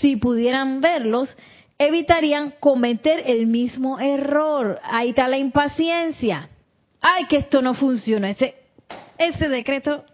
[0.00, 1.28] Si pudieran verlos,
[1.76, 4.80] evitarían cometer el mismo error.
[4.82, 6.48] Ahí está la impaciencia
[7.06, 8.54] ay, que esto no funciona, ese,
[9.18, 10.04] ese decreto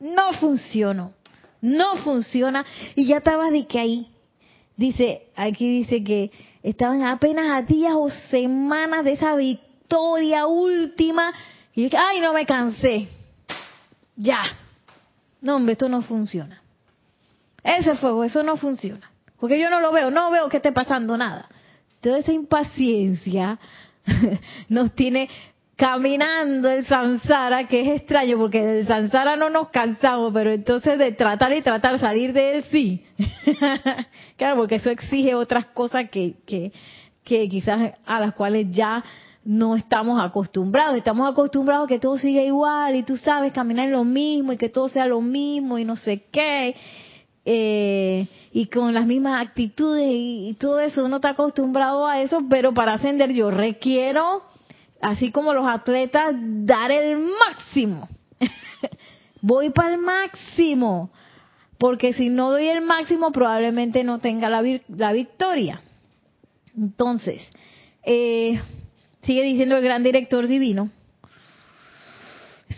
[0.00, 1.12] no funcionó,
[1.60, 2.64] no funciona,
[2.96, 4.10] y ya estaba de que ahí,
[4.74, 6.30] dice, aquí dice que
[6.62, 11.34] estaban apenas a días o semanas de esa victoria última,
[11.74, 13.08] y ay, no me cansé,
[14.16, 14.40] ya,
[15.42, 16.62] no, hombre, esto no funciona.
[17.62, 19.10] Ese fuego, eso no funciona.
[19.38, 21.48] Porque yo no lo veo, no veo que esté pasando nada.
[22.00, 23.58] Toda esa impaciencia
[24.70, 25.28] nos tiene
[25.78, 31.12] caminando el samsara, que es extraño porque del samsara no nos cansamos, pero entonces de
[31.12, 33.06] tratar y tratar salir de él sí.
[34.36, 36.72] claro, porque eso exige otras cosas que, que,
[37.22, 39.04] que quizás a las cuales ya
[39.44, 40.96] no estamos acostumbrados.
[40.96, 44.68] Estamos acostumbrados a que todo siga igual y tú sabes, caminar lo mismo y que
[44.68, 46.74] todo sea lo mismo y no sé qué.
[47.44, 52.74] Eh, y con las mismas actitudes y, todo eso, uno está acostumbrado a eso, pero
[52.74, 54.42] para ascender yo requiero,
[55.00, 58.08] así como los atletas, dar el máximo.
[59.40, 61.10] Voy para el máximo,
[61.78, 65.82] porque si no doy el máximo probablemente no tenga la, la victoria.
[66.76, 67.42] Entonces,
[68.04, 68.60] eh,
[69.22, 70.90] sigue diciendo el gran director divino,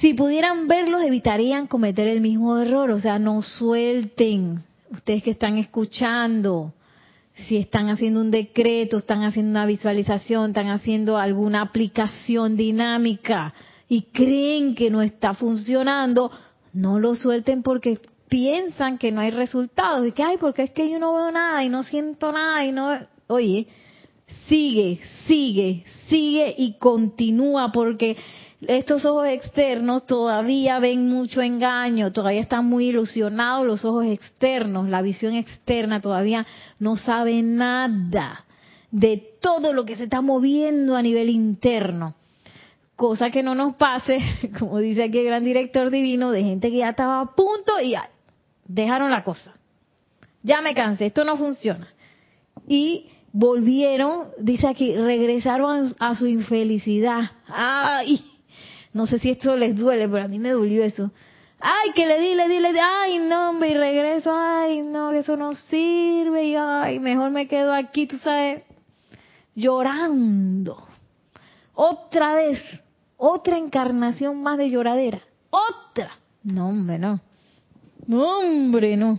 [0.00, 5.59] si pudieran verlos evitarían cometer el mismo error, o sea, no suelten, ustedes que están
[5.59, 6.72] escuchando,
[7.46, 13.53] si están haciendo un decreto, están haciendo una visualización, están haciendo alguna aplicación dinámica
[13.88, 16.31] y creen que no está funcionando,
[16.72, 17.98] no lo suelten porque
[18.29, 20.07] piensan que no hay resultados.
[20.07, 22.72] Y que ay porque es que yo no veo nada y no siento nada y
[22.72, 22.90] no
[23.26, 23.66] oye
[24.48, 28.16] sigue sigue sigue y continúa porque
[28.66, 35.00] estos ojos externos todavía ven mucho engaño, todavía están muy ilusionados los ojos externos, la
[35.02, 36.46] visión externa todavía
[36.78, 38.44] no sabe nada
[38.90, 42.14] de todo lo que se está moviendo a nivel interno.
[42.96, 44.18] Cosa que no nos pase,
[44.58, 47.94] como dice aquí el gran director divino, de gente que ya estaba a punto y
[48.66, 49.54] dejaron la cosa.
[50.42, 51.88] Ya me cansé, esto no funciona.
[52.68, 57.30] Y volvieron, dice aquí, regresaron a, su infelicidad.
[57.46, 58.29] ¡Ay!
[58.92, 61.11] No sé si esto les duele, pero a mí me dolió eso.
[61.61, 65.12] Ay, que le di, le di, le di, ay, no, hombre, y regreso, ay, no,
[65.12, 68.64] eso no sirve, y ay, mejor me quedo aquí, tú sabes,
[69.55, 70.88] llorando.
[71.74, 72.59] Otra vez,
[73.18, 76.18] otra encarnación más de lloradera, otra.
[76.42, 77.20] No, hombre, no.
[78.07, 79.18] No, hombre, no.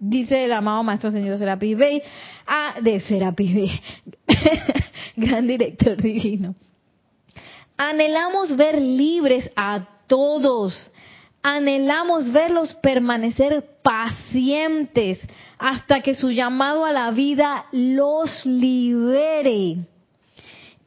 [0.00, 2.02] Dice el amado Maestro Señor Serapis Bey,
[2.46, 3.80] ah, de Serapis Bey,
[5.16, 6.56] gran director divino.
[7.78, 10.90] Anhelamos ver libres a todos.
[11.42, 15.20] Anhelamos verlos permanecer pacientes
[15.58, 19.76] hasta que su llamado a la vida los libere.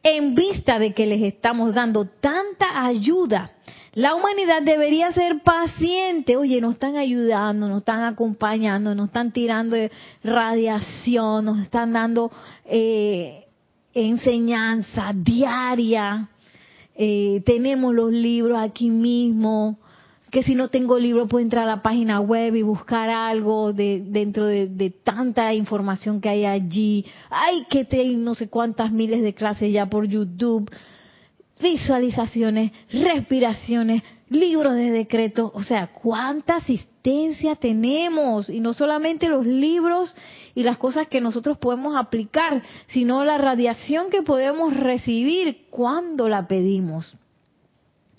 [0.03, 3.51] En vista de que les estamos dando tanta ayuda,
[3.93, 6.35] la humanidad debería ser paciente.
[6.35, 9.77] Oye, nos están ayudando, nos están acompañando, nos están tirando
[10.23, 12.31] radiación, nos están dando
[12.65, 13.45] eh,
[13.93, 16.27] enseñanza diaria
[16.95, 19.77] eh, tenemos los libros aquí mismo,
[20.31, 24.01] que si no tengo libro puedo entrar a la página web y buscar algo de,
[24.05, 27.05] dentro de, tanta información que hay allí.
[27.29, 30.71] Hay que tener no sé cuántas miles de clases ya por YouTube,
[31.61, 38.49] visualizaciones, respiraciones, libros de decreto, o sea, cuánta asistencia tenemos.
[38.49, 40.15] Y no solamente los libros
[40.55, 46.47] y las cosas que nosotros podemos aplicar, sino la radiación que podemos recibir cuando la
[46.47, 47.15] pedimos.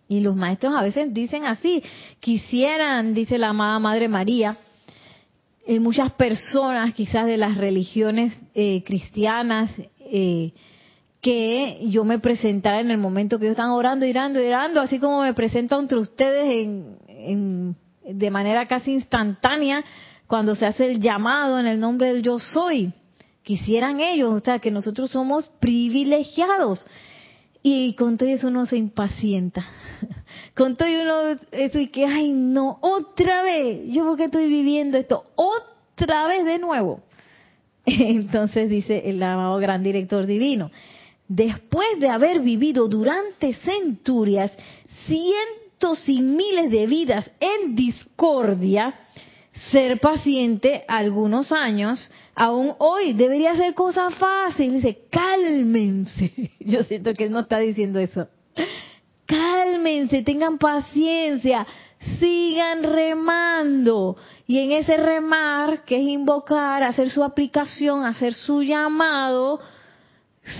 [0.08, 1.82] Y los maestros a veces dicen así,
[2.20, 4.58] quisieran, dice la amada Madre María,
[5.66, 10.52] eh, muchas personas quizás de las religiones eh, cristianas, eh,
[11.20, 15.22] que yo me presentara en el momento que ellos están orando, orando, orando, así como
[15.22, 16.44] me presento entre ustedes
[17.08, 19.84] en, de manera casi instantánea
[20.32, 22.90] cuando se hace el llamado en el nombre del yo soy.
[23.42, 26.86] Quisieran ellos, o sea, que nosotros somos privilegiados.
[27.62, 29.62] Y con todo eso uno se impacienta.
[30.56, 30.88] Con todo
[31.50, 36.58] eso y que, ay no, otra vez, yo porque estoy viviendo esto, otra vez de
[36.58, 37.02] nuevo.
[37.84, 40.70] Entonces dice el amado gran director divino,
[41.28, 44.50] después de haber vivido durante centurias
[45.06, 48.94] cientos y miles de vidas en discordia,
[49.70, 54.74] ser paciente algunos años, aún hoy debería ser cosa fácil.
[54.74, 56.50] Dice, cálmense.
[56.60, 58.28] Yo siento que él no está diciendo eso.
[59.26, 61.66] Cálmense, tengan paciencia,
[62.18, 64.16] sigan remando.
[64.46, 69.60] Y en ese remar, que es invocar, hacer su aplicación, hacer su llamado,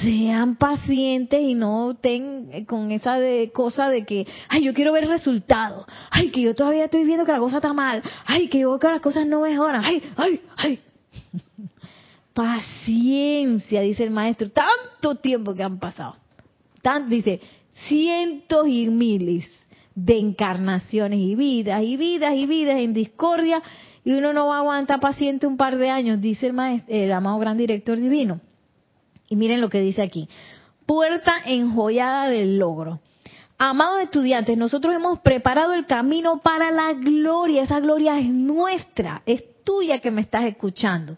[0.03, 5.09] sean pacientes y no ten con esa de, cosa de que, ay, yo quiero ver
[5.09, 8.79] resultados, ay, que yo todavía estoy viendo que la cosa está mal, ay, que yo
[8.79, 10.81] que las cosas no mejoran, ay, ay, ay.
[12.35, 16.17] Paciencia, dice el maestro, tanto tiempo que han pasado.
[16.81, 17.41] Tan, dice,
[17.89, 19.47] cientos y miles
[19.95, 23.63] de encarnaciones y vidas y vidas y vidas en discordia
[24.05, 27.13] y uno no va a aguantar paciente un par de años, dice el maestro, el
[27.13, 28.41] amado gran director divino.
[29.33, 30.29] Y miren lo que dice aquí.
[30.85, 33.01] Puerta enjollada del logro.
[33.57, 37.63] Amados estudiantes, nosotros hemos preparado el camino para la gloria.
[37.63, 41.17] Esa gloria es nuestra, es tuya que me estás escuchando.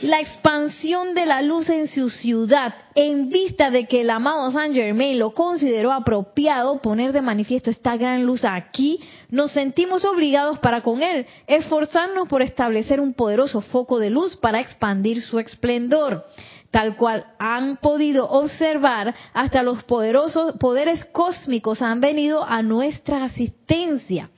[0.00, 4.74] la expansión de la luz en su ciudad, en vista de que el amado Saint
[4.74, 10.80] Germain lo consideró apropiado poner de manifiesto esta gran luz aquí, nos sentimos obligados para
[10.80, 16.24] con él esforzarnos por establecer un poderoso foco de luz para expandir su esplendor
[16.70, 24.30] tal cual han podido observar, hasta los poderosos poderes cósmicos han venido a nuestra asistencia.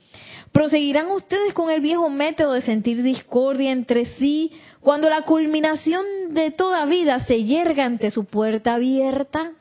[0.51, 6.51] ¿Proseguirán ustedes con el viejo método de sentir discordia entre sí cuando la culminación de
[6.51, 9.51] toda vida se yerga ante su puerta abierta?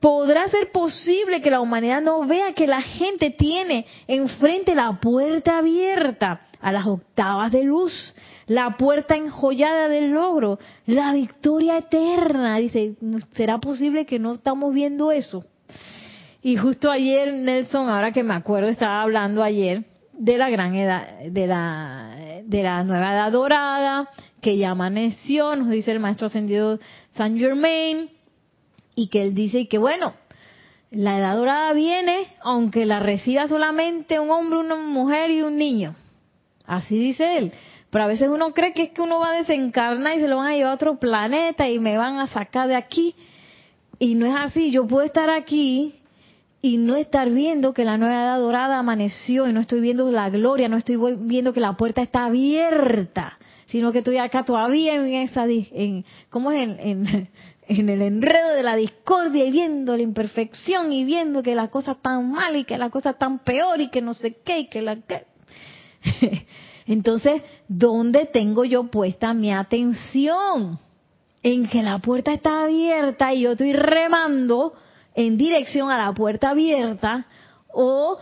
[0.00, 5.58] ¿Podrá ser posible que la humanidad no vea que la gente tiene enfrente la puerta
[5.58, 8.14] abierta a las octavas de luz,
[8.46, 12.56] la puerta enjollada del logro, la victoria eterna?
[12.56, 12.96] Dice,
[13.32, 15.44] ¿será posible que no estamos viendo eso?
[16.42, 21.18] Y justo ayer Nelson, ahora que me acuerdo, estaba hablando ayer de la gran edad,
[21.24, 24.08] de la, de la nueva edad dorada,
[24.40, 26.78] que ya amaneció, nos dice el maestro ascendido
[27.12, 28.10] Saint Germain,
[28.94, 30.14] y que él dice que bueno,
[30.90, 35.96] la edad dorada viene aunque la reciba solamente un hombre, una mujer y un niño.
[36.64, 37.52] Así dice él.
[37.96, 40.36] Pero a veces uno cree que es que uno va a desencarnar y se lo
[40.36, 43.14] van a llevar a otro planeta y me van a sacar de aquí.
[43.98, 44.70] Y no es así.
[44.70, 45.94] Yo puedo estar aquí
[46.60, 50.28] y no estar viendo que la nueva edad dorada amaneció y no estoy viendo la
[50.28, 55.14] gloria, no estoy viendo que la puerta está abierta, sino que estoy acá todavía en
[55.14, 55.46] esa,
[56.28, 56.68] ¿cómo es?
[57.68, 61.94] En, el enredo de la discordia y viendo la imperfección y viendo que la cosa
[61.94, 64.82] tan mal y que la cosa tan peor y que no sé qué y que
[64.82, 64.98] la.
[66.86, 70.78] Entonces, ¿dónde tengo yo puesta mi atención?
[71.42, 74.72] En que la puerta está abierta y yo estoy remando
[75.14, 77.26] en dirección a la puerta abierta
[77.72, 78.18] o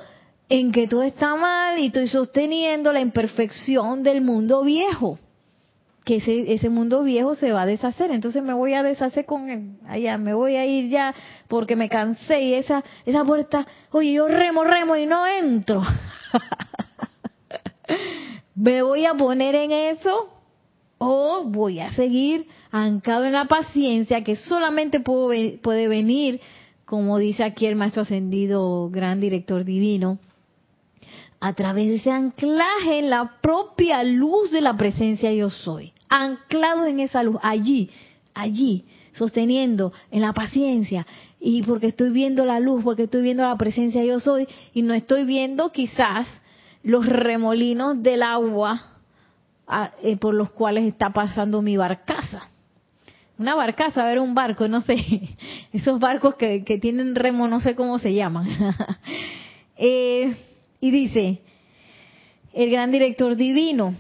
[0.49, 5.19] en que todo está mal y estoy sosteniendo la imperfección del mundo viejo
[6.05, 9.49] que ese, ese mundo viejo se va a deshacer, entonces me voy a deshacer con
[9.49, 11.15] él, allá me voy a ir ya
[11.49, 15.83] porque me cansé y esa, esa puerta, oye, yo remo, remo y no entro.
[18.55, 20.31] ¿Me voy a poner en eso?
[20.99, 26.41] ¿O voy a seguir anclado en la paciencia que solamente puede venir
[26.85, 30.19] como dice aquí el maestro ascendido, gran director divino,
[31.41, 36.87] a través de ese anclaje en la propia luz de la presencia yo soy, anclado
[36.87, 37.91] en esa luz, allí,
[38.35, 41.07] allí, sosteniendo en la paciencia,
[41.41, 44.95] y porque estoy viendo la luz, porque estoy viendo la presencia yo soy, y no
[44.95, 46.27] estoy viendo quizás
[46.85, 48.81] los remolinos del agua
[49.67, 52.51] ah, eh, por los cuales está pasando mi barcaza
[53.37, 54.97] una barcaza, a ver, un barco, no sé,
[55.73, 58.49] esos barcos que, tienen remo, no sé cómo se llaman.
[59.77, 60.37] Eh,
[60.81, 61.41] y dice,
[62.53, 63.97] el gran director divino,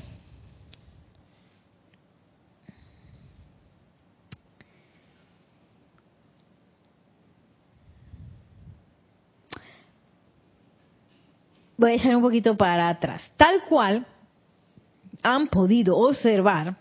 [11.76, 13.22] voy a echar un poquito para atrás.
[13.36, 14.06] Tal cual
[15.22, 16.76] han podido observar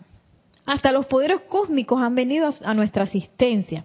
[0.66, 3.84] hasta los poderes cósmicos han venido a nuestra asistencia.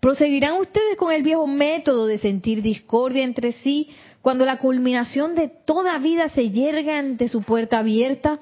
[0.00, 5.48] ¿Proseguirán ustedes con el viejo método de sentir discordia entre sí cuando la culminación de
[5.48, 8.38] toda vida se yerga ante su puerta abierta?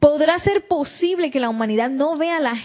[0.00, 2.56] ¿Podrá ser posible que la humanidad no vea la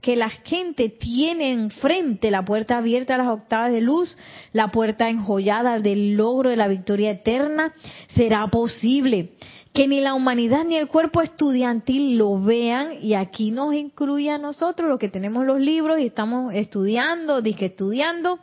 [0.00, 4.16] que la gente tiene enfrente la puerta abierta a las octavas de luz,
[4.52, 7.72] la puerta enjollada del logro de la victoria eterna?
[8.14, 9.32] ¿Será posible
[9.72, 14.38] que ni la humanidad ni el cuerpo estudiantil lo vean y aquí nos incluye a
[14.38, 18.40] nosotros los que tenemos los libros y estamos estudiando, dije estudiando.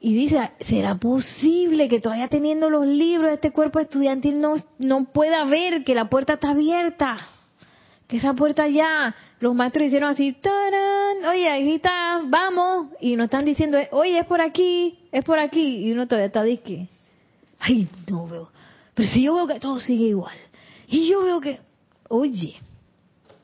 [0.00, 5.44] Y dice, ¿será posible que todavía teniendo los libros este cuerpo estudiantil no, no pueda
[5.44, 7.16] ver que la puerta está abierta?
[8.08, 11.24] Que esa puerta ya, los maestros hicieron así, ¡tarán!
[11.30, 15.86] oye, ahí está, vamos, y nos están diciendo, oye, es por aquí, es por aquí,
[15.86, 16.88] y uno todavía está disque,
[17.58, 18.50] ay, no veo,
[18.94, 20.36] pero si yo veo que todo sigue igual,
[20.86, 21.60] y yo veo que,
[22.08, 22.56] oye,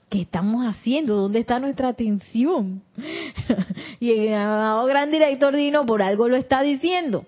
[0.08, 1.16] ¿qué estamos haciendo?
[1.16, 2.82] ¿Dónde está nuestra atención?
[4.00, 7.24] y el gran director Dino por algo lo está diciendo.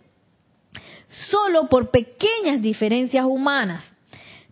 [1.08, 3.84] Solo por pequeñas diferencias humanas.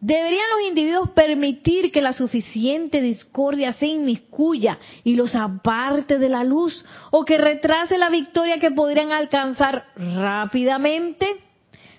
[0.00, 6.42] ¿Deberían los individuos permitir que la suficiente discordia se inmiscuya y los aparte de la
[6.42, 11.26] luz o que retrase la victoria que podrían alcanzar rápidamente?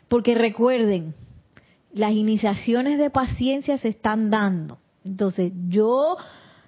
[0.08, 1.14] Porque recuerden,
[1.94, 4.80] las iniciaciones de paciencia se están dando.
[5.06, 6.18] Entonces, yo,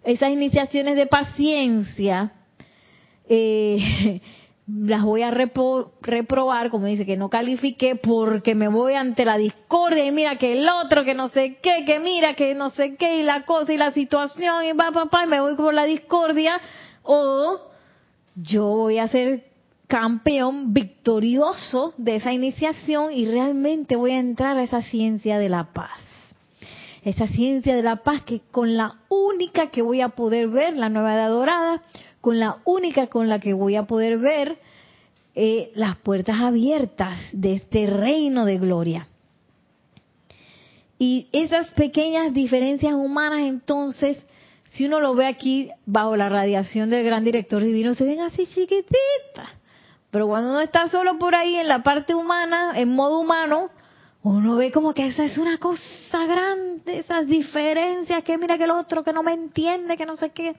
[0.04, 2.34] esas iniciaciones de paciencia,
[3.28, 4.22] eh,
[4.68, 10.06] las voy a reprobar, como dice, que no califique porque me voy ante la discordia
[10.06, 13.18] y mira que el otro, que no sé qué, que mira que no sé qué,
[13.18, 16.62] y la cosa y la situación, y va, papá, y me voy por la discordia,
[17.04, 17.60] o
[18.36, 19.52] yo voy a ser
[19.88, 25.74] campeón victorioso de esa iniciación y realmente voy a entrar a esa ciencia de la
[25.74, 26.02] paz.
[27.04, 30.88] Esa ciencia de la paz que con la única que voy a poder ver, la
[30.88, 31.82] nueva edad dorada,
[32.24, 34.58] con la única con la que voy a poder ver
[35.36, 39.10] eh, las puertas abiertas de este reino de gloria.
[40.98, 44.18] Y esas pequeñas diferencias humanas entonces,
[44.72, 48.48] si uno lo ve aquí bajo la radiación del gran director divino, se ven así
[48.48, 49.50] chiquititas.
[50.10, 53.70] Pero cuando uno está solo por ahí en la parte humana, en modo humano,
[54.22, 58.72] uno ve como que esa es una cosa grande, esas diferencias, que mira que el
[58.72, 60.56] otro que no me entiende, que no sé qué.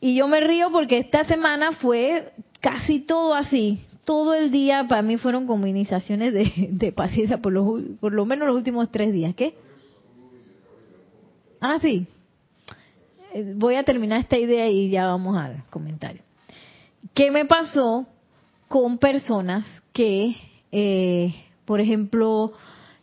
[0.00, 3.84] Y yo me río porque esta semana fue casi todo así.
[4.04, 8.48] Todo el día para mí fueron como iniciaciones de, paciencia, por lo, por lo menos
[8.48, 9.34] los últimos tres días.
[9.34, 9.54] ¿Qué?
[11.60, 12.06] Ah, sí.
[13.34, 16.22] Eh, voy a terminar esta idea y ya vamos al comentario.
[17.14, 18.06] ¿Qué me pasó
[18.68, 20.36] con personas que,
[20.72, 21.34] eh,
[21.64, 22.52] por ejemplo,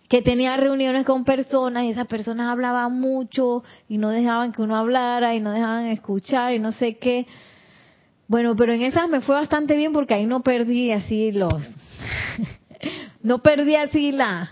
[0.08, 4.76] que tenía reuniones con personas y esas personas hablaban mucho y no dejaban que uno
[4.76, 7.26] hablara y no dejaban escuchar y no sé qué.
[8.28, 11.54] Bueno, pero en esas me fue bastante bien porque ahí no perdí así los,
[13.24, 14.52] no perdí así la,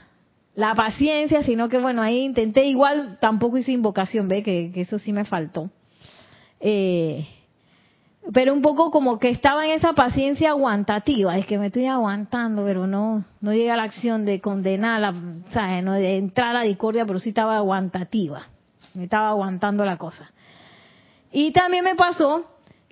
[0.55, 4.99] la paciencia, sino que bueno, ahí intenté igual, tampoco hice invocación, ve que, que eso
[4.99, 5.69] sí me faltó.
[6.59, 7.27] Eh,
[8.31, 12.63] pero un poco como que estaba en esa paciencia aguantativa, es que me estoy aguantando,
[12.63, 16.53] pero no no llega a la acción de condenar, o sea, no de entrar a
[16.53, 18.43] la discordia, pero sí estaba aguantativa,
[18.93, 20.31] me estaba aguantando la cosa.
[21.31, 22.45] Y también me pasó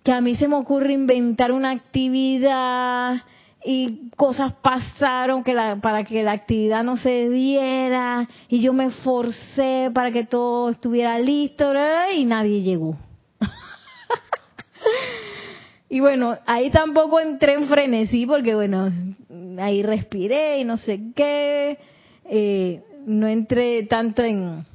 [0.04, 3.22] que a mí se me ocurre inventar una actividad
[3.64, 9.92] y cosas pasaron que para que la actividad no se diera y yo me forcé
[9.94, 11.72] para que todo estuviera listo
[12.14, 12.98] y nadie llegó.
[15.94, 18.90] Y bueno, ahí tampoco entré en frenesí porque bueno,
[19.60, 21.78] ahí respiré y no sé qué.
[22.24, 24.66] Eh, no entré tanto en,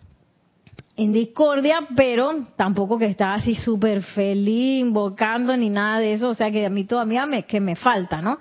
[0.94, 6.28] discordia, pero tampoco que estaba así súper feliz, invocando ni nada de eso.
[6.28, 8.38] O sea que a mí todavía me, que me falta, ¿no?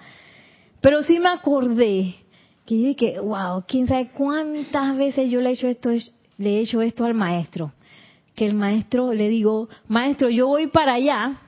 [0.81, 2.13] Pero sí me acordé
[2.65, 5.91] que yo dije, wow, quién sabe cuántas veces yo le he hecho esto,
[6.37, 7.71] le he hecho esto al maestro.
[8.35, 11.39] Que el maestro le digo, maestro, yo voy para allá,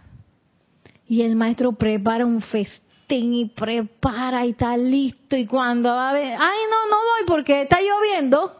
[1.07, 6.13] y el maestro prepara un festín y prepara y está listo y cuando va a
[6.13, 8.53] ver, ay no, no voy porque está lloviendo.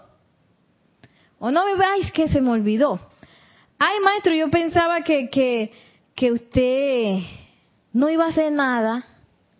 [1.39, 2.99] O no me veáis que se me olvidó.
[3.77, 5.71] Ay maestro, yo pensaba que, que,
[6.15, 7.19] que usted
[7.93, 9.03] no iba a hacer nada.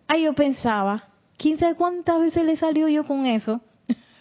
[0.06, 3.60] Ay, yo pensaba, quién sabe cuántas veces le salió yo con eso.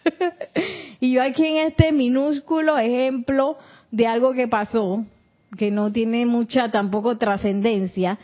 [0.99, 3.57] y yo aquí en este minúsculo ejemplo
[3.91, 5.05] de algo que pasó,
[5.57, 8.18] que no tiene mucha tampoco trascendencia,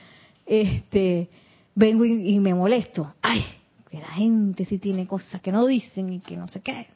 [0.45, 1.29] este,
[1.75, 3.13] vengo y, me molesto.
[3.21, 3.43] Ay,
[3.89, 6.87] que la gente sí tiene cosas que no dicen y que no sé qué.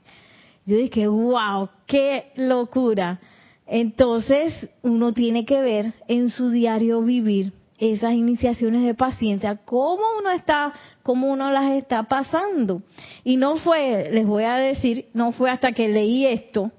[0.65, 3.19] Yo dije, wow, qué locura.
[3.65, 10.31] Entonces, uno tiene que ver en su diario vivir esas iniciaciones de paciencia, cómo uno
[10.31, 10.73] está,
[11.03, 12.81] cómo uno las está pasando.
[13.23, 16.71] Y no fue, les voy a decir, no fue hasta que leí esto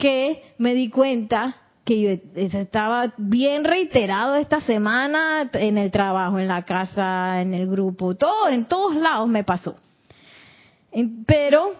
[0.00, 1.56] que me di cuenta
[1.90, 7.68] que yo estaba bien reiterado esta semana en el trabajo, en la casa, en el
[7.68, 9.74] grupo, todo, en todos lados me pasó.
[11.26, 11.74] Pero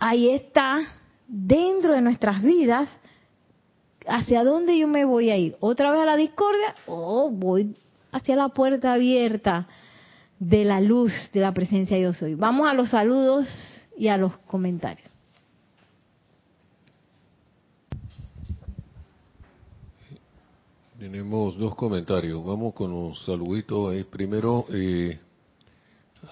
[0.00, 0.80] ahí está,
[1.28, 2.88] dentro de nuestras vidas,
[4.08, 5.56] hacia dónde yo me voy a ir.
[5.60, 7.76] ¿Otra vez a la discordia o voy
[8.10, 9.68] hacia la puerta abierta
[10.40, 12.34] de la luz de la presencia yo soy?
[12.34, 13.46] Vamos a los saludos
[13.96, 15.15] y a los comentarios.
[21.06, 22.44] Tenemos dos comentarios.
[22.44, 23.92] Vamos con los saluditos.
[23.92, 24.02] Ahí.
[24.02, 25.16] Primero, eh,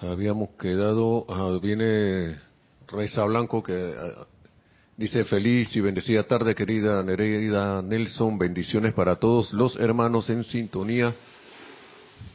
[0.01, 1.25] habíamos quedado,
[1.61, 2.35] viene
[2.85, 4.27] Reza Blanco que ah,
[4.97, 8.37] dice feliz y bendecida tarde, querida Nereida Nelson.
[8.37, 11.13] Bendiciones para todos los hermanos en sintonía.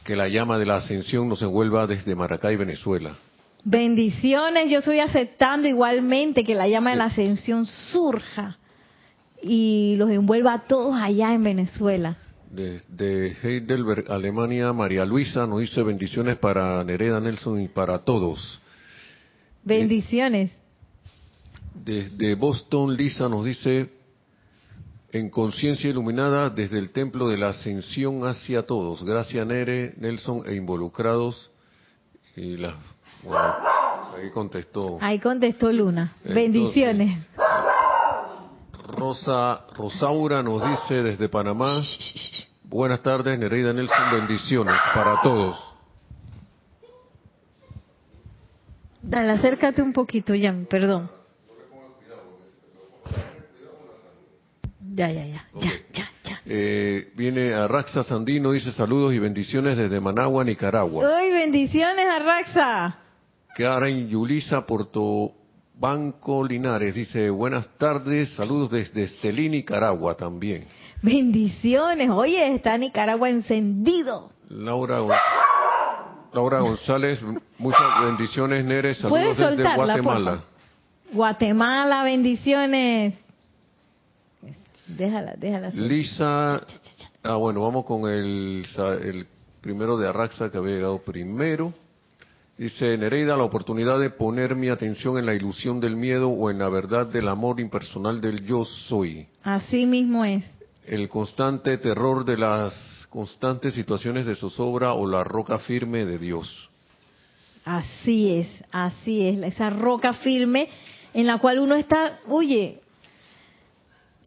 [0.03, 3.17] Que la llama de la ascensión nos envuelva desde Maracay, Venezuela.
[3.63, 8.57] Bendiciones, yo estoy aceptando igualmente que la llama de la ascensión surja
[9.43, 12.17] y los envuelva a todos allá en Venezuela.
[12.51, 18.59] De, Heidelberg, Alemania, María Luisa nos dice bendiciones para Nereda Nelson y para todos.
[19.63, 20.51] Bendiciones.
[21.73, 23.89] Desde Boston, Lisa nos dice
[25.13, 29.03] en conciencia iluminada desde el templo de la ascensión hacia todos.
[29.03, 31.49] Gracias Nere, Nelson e involucrados.
[32.35, 32.75] Y la,
[34.15, 34.97] ahí contestó.
[34.99, 36.15] Ahí contestó Luna.
[36.25, 37.17] Bendiciones.
[39.01, 41.81] Rosa Rosaura nos dice desde Panamá.
[42.65, 45.57] Buenas tardes, Nereida Nelson, bendiciones para todos.
[49.01, 51.09] Dale, acércate un poquito, ya, perdón.
[54.91, 56.41] Ya, ya, ya, ya, ya, ya.
[56.45, 61.17] Eh, viene Arraxa Sandino, dice saludos y bendiciones desde Managua, Nicaragua.
[61.17, 62.99] ¡Ay, bendiciones, Arraxa!
[63.55, 65.40] Karen Yulisa Porto
[65.81, 70.67] Banco Linares dice buenas tardes, saludos desde Estelí, Nicaragua también.
[71.01, 74.29] Bendiciones, oye, está Nicaragua encendido.
[74.49, 74.99] Laura,
[76.33, 77.19] Laura González,
[77.57, 80.43] muchas bendiciones, Neres, saludos desde Guatemala.
[81.11, 83.15] Guatemala, bendiciones.
[84.85, 85.69] Déjala, déjala.
[85.69, 86.61] Lisa,
[87.23, 88.63] ah bueno, vamos con el,
[89.01, 89.27] el
[89.61, 91.73] primero de Arraxa que había llegado primero.
[92.61, 96.59] Dice Nereida, la oportunidad de poner mi atención en la ilusión del miedo o en
[96.59, 99.25] la verdad del amor impersonal del yo soy.
[99.41, 100.43] Así mismo es.
[100.85, 106.69] El constante terror de las constantes situaciones de zozobra o la roca firme de Dios.
[107.65, 110.69] Así es, así es, esa roca firme
[111.15, 112.79] en la cual uno está, oye,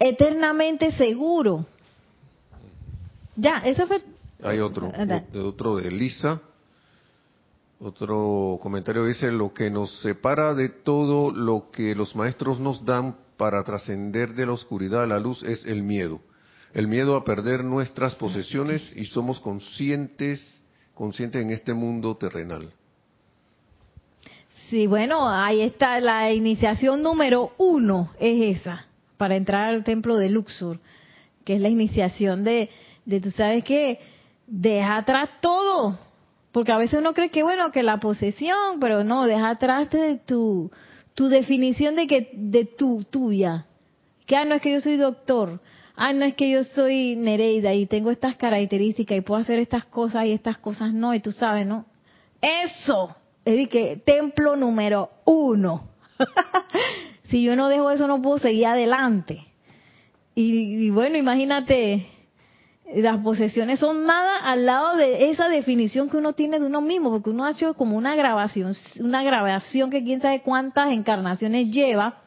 [0.00, 1.66] eternamente seguro.
[3.36, 4.02] Ya, eso fue.
[4.42, 6.40] Hay otro, de otro de Lisa.
[7.84, 13.14] Otro comentario dice, lo que nos separa de todo lo que los maestros nos dan
[13.36, 16.22] para trascender de la oscuridad a la luz es el miedo.
[16.72, 20.62] El miedo a perder nuestras posesiones y somos conscientes,
[20.94, 22.72] conscientes en este mundo terrenal.
[24.70, 28.86] Sí, bueno, ahí está la iniciación número uno, es esa,
[29.18, 30.80] para entrar al templo de Luxor,
[31.44, 32.70] que es la iniciación de,
[33.04, 33.98] de tú sabes que
[34.46, 35.98] deja atrás todo,
[36.54, 40.20] porque a veces uno cree que, bueno, que la posesión, pero no, deja atrás de
[40.24, 40.70] tu,
[41.12, 43.66] tu definición de que, de tu, tuya.
[44.24, 45.60] Que, ah, no es que yo soy doctor.
[45.96, 49.84] Ah, no es que yo soy Nereida y tengo estas características y puedo hacer estas
[49.86, 51.86] cosas y estas cosas no, y tú sabes, ¿no?
[52.40, 55.88] Eso, es decir, que templo número uno.
[57.30, 59.44] si yo no dejo eso, no puedo seguir adelante.
[60.36, 62.06] Y, y bueno, imagínate
[62.92, 67.10] las posesiones son nada al lado de esa definición que uno tiene de uno mismo,
[67.10, 72.22] porque uno ha hecho como una grabación, una grabación que quién sabe cuántas encarnaciones lleva,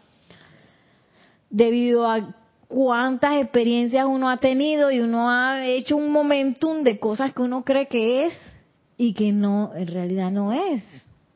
[1.49, 2.35] debido a
[2.67, 7.63] cuántas experiencias uno ha tenido y uno ha hecho un momentum de cosas que uno
[7.63, 8.33] cree que es
[8.97, 10.83] y que no, en realidad no es.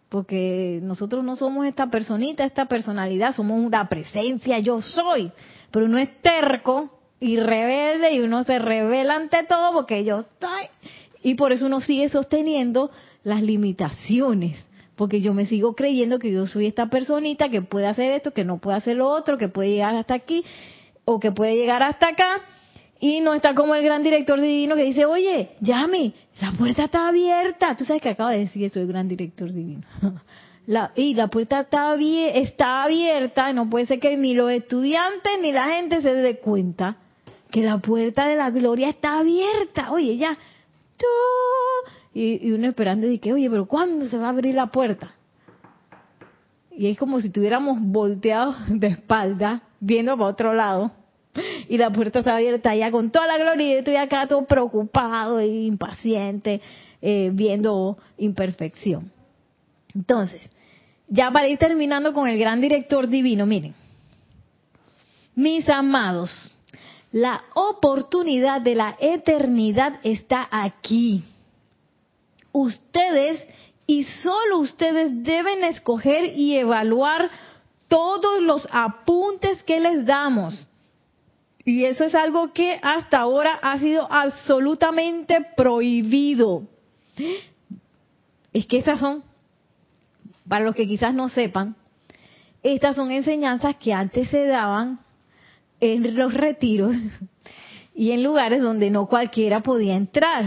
[0.10, 5.32] Porque nosotros no somos esta personita, esta personalidad, somos una presencia, yo soy.
[5.72, 10.64] Pero uno es terco y rebelde y uno se revela ante todo porque yo estoy
[11.24, 12.90] y por eso uno sigue sosteniendo
[13.24, 14.58] las limitaciones
[14.96, 18.44] porque yo me sigo creyendo que yo soy esta personita que puede hacer esto, que
[18.44, 20.44] no puede hacer lo otro, que puede llegar hasta aquí
[21.06, 22.42] o que puede llegar hasta acá
[23.00, 27.08] y no está como el gran director divino que dice, oye, llame, la puerta está
[27.08, 27.76] abierta.
[27.76, 29.82] Tú sabes que acabo de decir que soy el gran director divino.
[30.68, 35.52] La, y la puerta está, está abierta, no puede ser que ni los estudiantes ni
[35.52, 36.98] la gente se dé cuenta
[37.52, 39.92] que la puerta de la gloria está abierta.
[39.92, 40.38] Oye, ya.
[42.14, 45.12] Y, uno esperando y que, oye, pero ¿cuándo se va a abrir la puerta?
[46.72, 50.92] Y es como si estuviéramos volteados de espalda, viendo para otro lado.
[51.70, 54.46] Y la puerta está abierta ya con toda la gloria y yo estoy acá todo
[54.46, 56.62] preocupado e impaciente,
[57.02, 59.12] eh, viendo imperfección.
[59.96, 60.42] Entonces,
[61.08, 63.74] ya para ir terminando con el gran director divino, miren,
[65.36, 66.54] mis amados,
[67.12, 71.24] la oportunidad de la eternidad está aquí.
[72.54, 73.48] Ustedes
[73.86, 77.30] y solo ustedes deben escoger y evaluar
[77.88, 80.68] todos los apuntes que les damos.
[81.66, 86.64] Y eso es algo que hasta ahora ha sido absolutamente prohibido.
[88.54, 89.24] Es que estas son,
[90.48, 91.76] para los que quizás no sepan,
[92.64, 95.00] estas son enseñanzas que antes se daban
[95.82, 96.96] en los retiros
[97.94, 100.46] y en lugares donde no cualquiera podía entrar.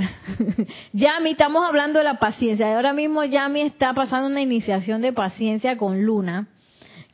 [0.93, 2.75] Yami, estamos hablando de la paciencia.
[2.75, 6.49] Ahora mismo Yami está pasando una iniciación de paciencia con Luna,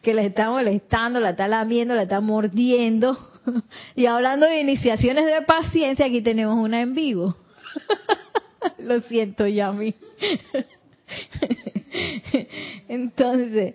[0.02, 3.18] que le está molestando, la está lamiendo, la está mordiendo.
[3.96, 7.36] Y hablando de iniciaciones de paciencia, aquí tenemos una en vivo.
[8.78, 9.94] Lo siento, Yami.
[12.86, 13.74] Entonces,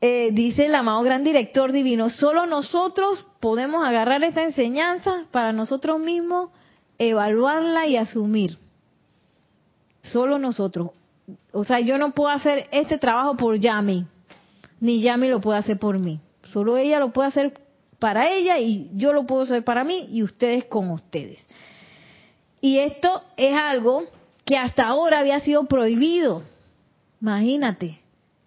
[0.00, 6.00] eh, dice el amado gran director divino, solo nosotros podemos agarrar esta enseñanza para nosotros
[6.00, 6.50] mismos,
[6.98, 8.56] evaluarla y asumir.
[10.02, 10.90] Solo nosotros.
[11.52, 14.06] O sea, yo no puedo hacer este trabajo por Yami,
[14.80, 16.20] ni Yami lo puede hacer por mí.
[16.52, 17.52] Solo ella lo puede hacer
[17.98, 21.46] para ella y yo lo puedo hacer para mí y ustedes con ustedes.
[22.62, 24.04] Y esto es algo
[24.44, 26.42] que hasta ahora había sido prohibido.
[27.20, 28.00] Imagínate,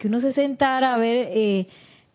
[0.04, 1.68] que uno se sentara a ver eh,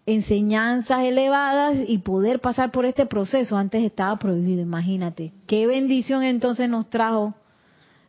[0.05, 3.57] enseñanzas elevadas y poder pasar por este proceso.
[3.57, 5.33] Antes estaba prohibido, imagínate.
[5.47, 7.33] Qué bendición entonces nos trajo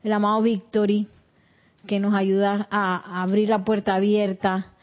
[0.03, 1.07] el amado Victory,
[1.88, 4.73] que nos ayuda a, abrir la puerta abierta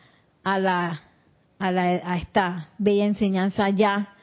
[0.43, 0.99] a, la,
[1.59, 4.15] a, la, a esta bella enseñanza ya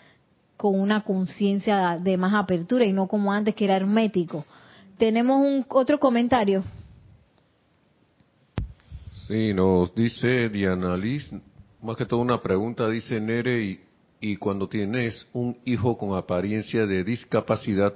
[0.57, 4.43] con una conciencia de más apertura y no como antes que era hermético.
[4.97, 6.63] Tenemos un otro comentario.
[9.27, 11.31] Sí, nos dice Diana Liz,
[11.81, 13.79] más que todo una pregunta, dice Nere, y,
[14.19, 17.93] y cuando tienes un hijo con apariencia de discapacidad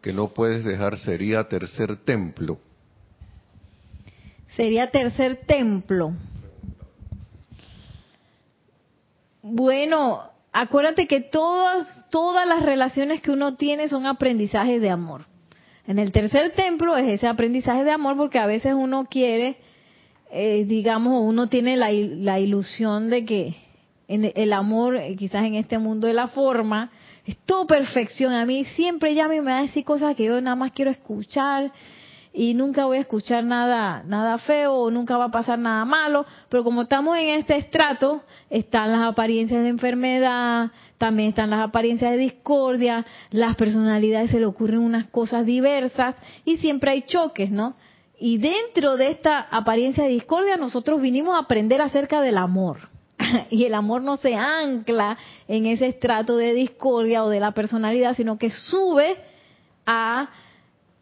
[0.00, 2.58] que no puedes dejar, ¿sería tercer templo?
[4.56, 6.12] Sería tercer templo.
[9.42, 10.22] Bueno,
[10.52, 15.26] acuérdate que todas, todas las relaciones que uno tiene son aprendizajes de amor.
[15.86, 19.56] En el tercer templo es ese aprendizaje de amor porque a veces uno quiere,
[20.32, 23.54] eh, digamos, uno tiene la, la, ilusión de que
[24.08, 26.90] en el amor, eh, quizás en este mundo de la forma,
[27.26, 28.32] es todo perfección.
[28.32, 31.70] A mí siempre ya me va a decir cosas que yo nada más quiero escuchar
[32.32, 36.24] y nunca voy a escuchar nada nada feo o nunca va a pasar nada malo,
[36.48, 42.12] pero como estamos en este estrato, están las apariencias de enfermedad, también están las apariencias
[42.12, 46.16] de discordia, las personalidades se le ocurren unas cosas diversas
[46.46, 47.74] y siempre hay choques, ¿no?
[48.24, 52.88] Y dentro de esta apariencia de discordia nosotros vinimos a aprender acerca del amor.
[53.50, 55.18] y el amor no se ancla
[55.48, 59.16] en ese estrato de discordia o de la personalidad, sino que sube
[59.86, 60.30] a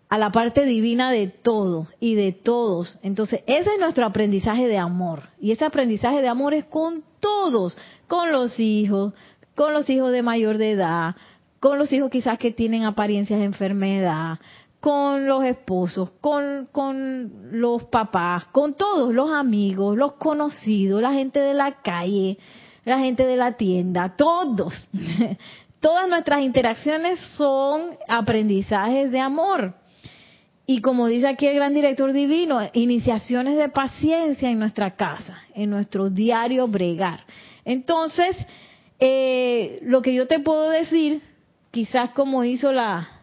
[0.09, 2.99] a la parte divina de todo y de todos.
[3.03, 5.25] Entonces, ese es nuestro aprendizaje de amor.
[5.41, 7.77] Y ese aprendizaje de amor es con todos,
[8.09, 9.13] con los hijos,
[9.55, 11.15] con los hijos de mayor de edad,
[11.61, 14.41] con los hijos quizás que tienen apariencias de enfermedad,
[14.81, 21.39] con los esposos, con, con los papás, con todos los amigos, los conocidos, la gente
[21.39, 22.39] de la calle,
[22.85, 24.89] la gente de la tienda, todos.
[25.81, 29.75] Todas nuestras interacciones son aprendizajes de amor.
[30.67, 35.71] Y como dice aquí el gran director divino, iniciaciones de paciencia en nuestra casa, en
[35.71, 37.25] nuestro diario bregar.
[37.65, 38.37] Entonces,
[38.99, 41.23] eh, lo que yo te puedo decir,
[41.71, 43.20] quizás como hizo la,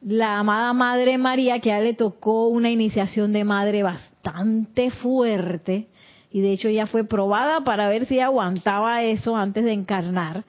[0.00, 5.88] la amada Madre María, que a le tocó una iniciación de madre bastante fuerte,
[6.30, 10.44] y de hecho ella fue probada para ver si aguantaba eso antes de encarnar,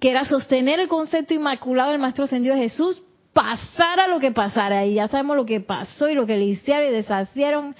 [0.00, 4.94] que era sostener el concepto inmaculado del Maestro Ascendido Jesús, pasara lo que pasara, y
[4.94, 7.76] ya sabemos lo que pasó y lo que le hicieron y deshacieron,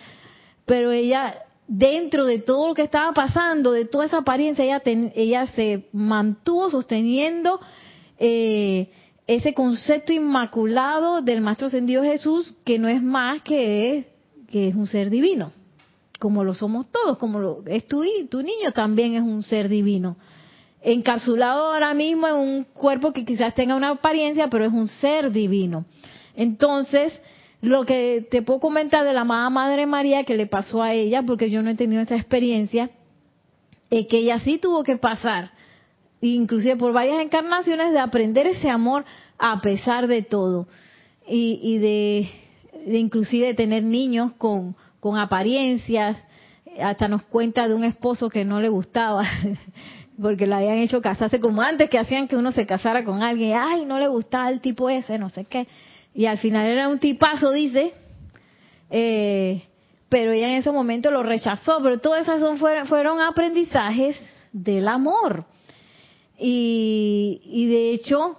[0.66, 1.34] pero ella,
[1.66, 4.82] dentro de todo lo que estaba pasando, de toda esa apariencia, ella,
[5.14, 7.58] ella se mantuvo sosteniendo
[8.18, 8.90] eh,
[9.28, 14.08] ese concepto inmaculado del Maestro Ascendido Jesús, que no es más que,
[14.50, 15.52] que es un ser divino,
[16.18, 20.16] como lo somos todos, como lo, es tu, tu niño también es un ser divino
[20.82, 25.32] encapsulado ahora mismo en un cuerpo que quizás tenga una apariencia, pero es un ser
[25.32, 25.84] divino.
[26.36, 27.18] Entonces,
[27.60, 31.22] lo que te puedo comentar de la amada Madre María que le pasó a ella,
[31.22, 32.90] porque yo no he tenido esa experiencia,
[33.90, 35.50] es que ella sí tuvo que pasar,
[36.20, 39.04] inclusive por varias encarnaciones, de aprender ese amor
[39.38, 40.66] a pesar de todo.
[41.30, 42.30] Y, de,
[42.86, 46.16] de inclusive tener niños con, con apariencias,
[46.80, 49.24] hasta nos cuenta de un esposo que no le gustaba
[50.20, 53.56] porque la habían hecho casarse como antes que hacían que uno se casara con alguien,
[53.56, 55.66] ay, no le gustaba el tipo ese, no sé qué,
[56.14, 57.92] y al final era un tipazo, dice,
[58.90, 59.62] eh,
[60.08, 64.18] pero ella en ese momento lo rechazó, pero todas esas son, fueron, aprendizajes
[64.52, 65.44] del amor.
[66.38, 68.38] Y, y, de hecho,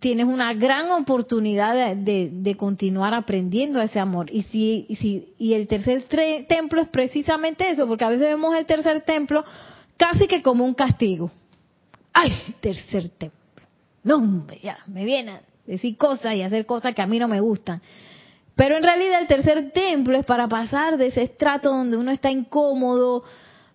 [0.00, 4.30] tienes una gran oportunidad de, de, continuar aprendiendo ese amor.
[4.32, 6.04] Y, si, y, si, y el tercer
[6.48, 9.44] templo es precisamente eso, porque a veces vemos el tercer templo
[9.96, 11.30] casi que como un castigo.
[12.12, 13.38] ¡Ay, tercer templo!
[14.02, 17.40] No, ya, me viene a decir cosas y hacer cosas que a mí no me
[17.40, 17.80] gustan.
[18.56, 22.30] Pero en realidad el tercer templo es para pasar de ese estrato donde uno está
[22.30, 23.24] incómodo,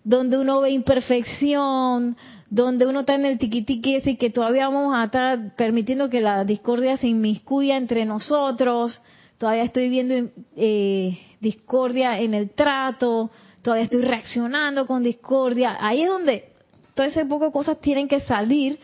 [0.04, 2.16] donde uno ve imperfección,
[2.50, 6.44] donde uno está en el tiquitiqui ese que todavía vamos a estar permitiendo que la
[6.44, 9.00] discordia se inmiscuya entre nosotros,
[9.38, 13.30] todavía estoy viendo eh, discordia en el trato,
[13.62, 15.76] todavía estoy reaccionando con discordia.
[15.80, 16.48] Ahí es donde
[16.94, 18.80] todo ese poco cosas tienen que salir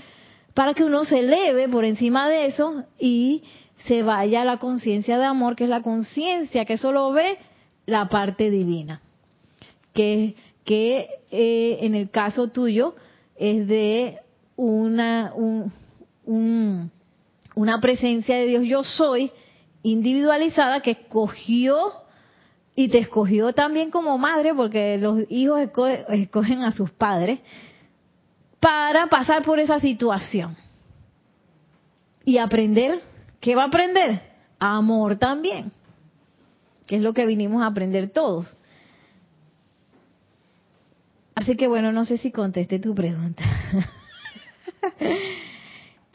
[0.55, 3.43] para que uno se eleve por encima de eso y
[3.87, 7.37] se vaya a la conciencia de amor, que es la conciencia que solo ve
[7.85, 9.03] la parte divina,
[9.93, 12.95] que, que eh, en el caso tuyo
[13.39, 14.19] es de
[14.57, 16.91] una, un,
[17.55, 19.31] una presencia de Dios yo soy
[19.83, 21.93] individualizada que escogió
[22.75, 25.61] y te escogió también como madre, porque los hijos
[26.11, 27.41] escogen a sus padres,
[28.61, 30.57] para pasar por esa situación
[32.25, 33.01] y aprender.
[33.41, 34.21] ¿Qué va a aprender?
[34.59, 35.73] Amor también,
[36.87, 38.47] que es lo que vinimos a aprender todos.
[41.37, 43.45] Así que bueno, no sé si contesté tu pregunta.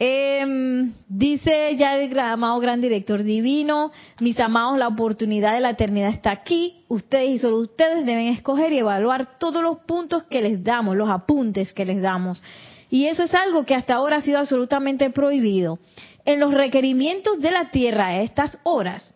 [0.04, 6.08] Eh, dice ya el amado gran director divino, mis amados, la oportunidad de la eternidad
[6.08, 6.82] está aquí.
[6.88, 11.08] Ustedes y solo ustedes deben escoger y evaluar todos los puntos que les damos, los
[11.08, 12.42] apuntes que les damos.
[12.90, 15.78] Y eso es algo que hasta ahora ha sido absolutamente prohibido.
[16.24, 19.14] En los requerimientos de la tierra a estas horas,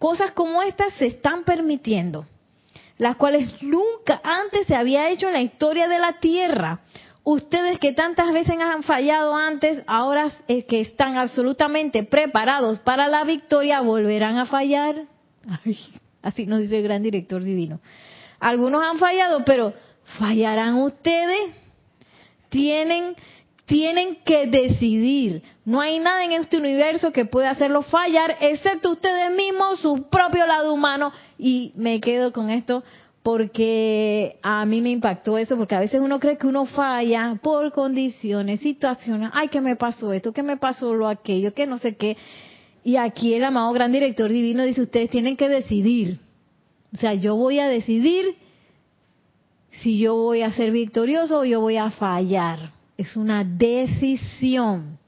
[0.00, 2.26] cosas como estas se están permitiendo,
[3.04, 6.80] las cuales nunca antes se había hecho en la historia de la tierra
[7.22, 13.82] ustedes que tantas veces han fallado antes, ahora que están absolutamente preparados para la victoria,
[13.82, 15.04] volverán a fallar.
[16.22, 17.78] así nos dice el gran director divino.
[18.40, 19.74] Algunos han fallado, pero
[20.18, 21.50] fallarán ustedes.
[22.48, 23.16] Tienen,
[23.66, 25.42] tienen que decidir.
[25.64, 30.46] No hay nada en este universo que pueda hacerlo fallar, excepto ustedes mismos, su propio
[30.46, 31.12] lado humano.
[31.38, 32.84] Y me quedo con esto
[33.22, 37.72] porque a mí me impactó eso, porque a veces uno cree que uno falla por
[37.72, 41.96] condiciones, situaciones, ay, que me pasó esto, que me pasó lo aquello, que no sé
[41.96, 42.18] qué.
[42.84, 46.18] Y aquí el amado gran director divino dice, ustedes tienen que decidir.
[46.92, 48.36] O sea, yo voy a decidir
[49.82, 52.73] si yo voy a ser victorioso o yo voy a fallar.
[52.96, 54.98] Es una decisión.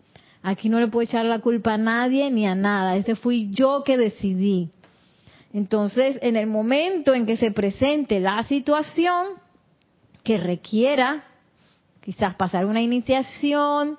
[0.42, 2.96] Aquí no le puedo echar la culpa a nadie ni a nada.
[2.96, 4.70] Ese fui yo que decidí.
[5.52, 9.28] Entonces, en el momento en que se presente la situación
[10.22, 11.24] que requiera
[12.04, 13.98] quizás pasar una iniciación,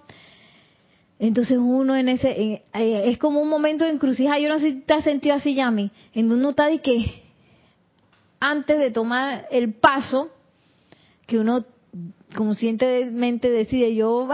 [1.19, 4.81] entonces uno en ese, eh, es como un momento de encrucijada, yo no sé si
[4.81, 7.23] te has sentido así, Yami, en uno está de que
[8.39, 10.29] antes de tomar el paso,
[11.25, 11.65] que uno
[12.37, 14.27] conscientemente decide, yo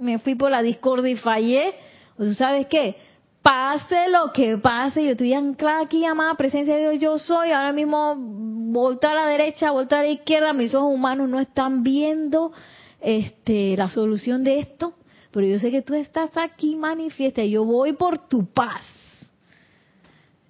[0.00, 1.74] me fui por la discordia y fallé,
[2.18, 2.96] o tú sabes qué,
[3.40, 7.72] pase lo que pase, yo estoy anclada aquí, llamada presencia de Dios, yo soy, ahora
[7.72, 12.52] mismo volta a la derecha, volta a la izquierda, mis ojos humanos no están viendo
[13.00, 14.94] este la solución de esto,
[15.30, 18.84] pero yo sé que tú estás aquí manifiesta, yo voy por tu paz.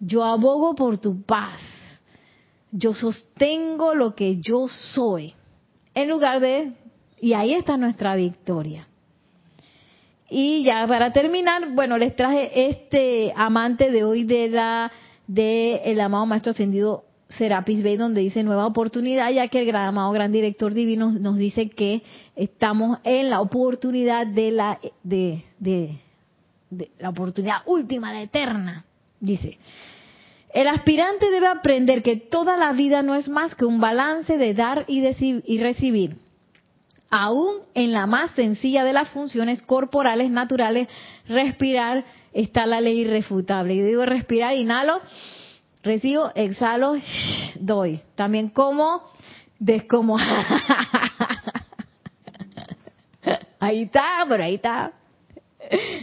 [0.01, 1.61] Yo abogo por tu paz.
[2.73, 5.35] Yo sostengo lo que yo soy.
[5.95, 6.73] En lugar de
[7.21, 8.89] y ahí está nuestra victoria.
[10.29, 14.91] Y ya para terminar, bueno, les traje este amante de hoy de la
[15.27, 19.89] de el amado maestro ascendido Serapis Bey, donde dice nueva oportunidad, ya que el gran
[19.89, 22.03] amado gran director divino nos dice que
[22.35, 25.99] estamos en la oportunidad de la de, de,
[26.99, 28.85] la oportunidad última, la eterna.
[29.21, 29.59] Dice,
[30.53, 34.55] el aspirante debe aprender que toda la vida no es más que un balance de
[34.55, 35.03] dar y,
[35.47, 36.17] y recibir
[37.13, 40.89] aún en la más sencilla de las funciones corporales naturales,
[41.29, 43.75] respirar está la ley irrefutable.
[43.75, 45.03] Y digo respirar, inhalo,
[45.83, 46.95] recibo, exhalo,
[47.57, 48.01] doy.
[48.15, 49.03] También como,
[49.59, 50.17] descomo.
[53.61, 54.93] ahí está, pero ahí está.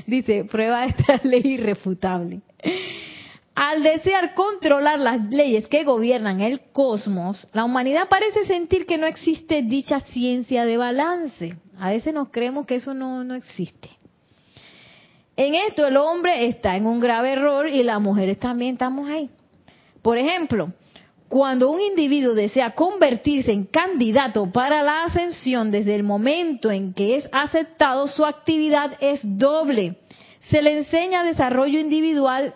[0.06, 2.41] Dice, prueba esta ley irrefutable.
[3.70, 9.05] Al desear controlar las leyes que gobiernan el cosmos, la humanidad parece sentir que no
[9.05, 11.55] existe dicha ciencia de balance.
[11.78, 13.91] A veces nos creemos que eso no, no existe.
[15.38, 19.30] En esto el hombre está en un grave error y las mujeres también estamos ahí.
[20.01, 20.74] Por ejemplo,
[21.28, 27.17] cuando un individuo desea convertirse en candidato para la ascensión desde el momento en que
[27.17, 29.97] es aceptado, su actividad es doble.
[30.49, 32.55] Se le enseña desarrollo individual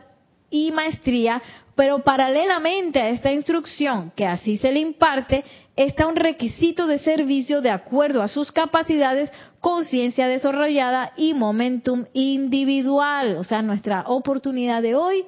[0.53, 1.41] y maestría,
[1.73, 5.43] pero paralelamente a esta instrucción, que así se le imparte,
[5.75, 13.37] está un requisito de servicio de acuerdo a sus capacidades, conciencia desarrollada y momentum individual.
[13.37, 15.25] O sea, nuestra oportunidad de hoy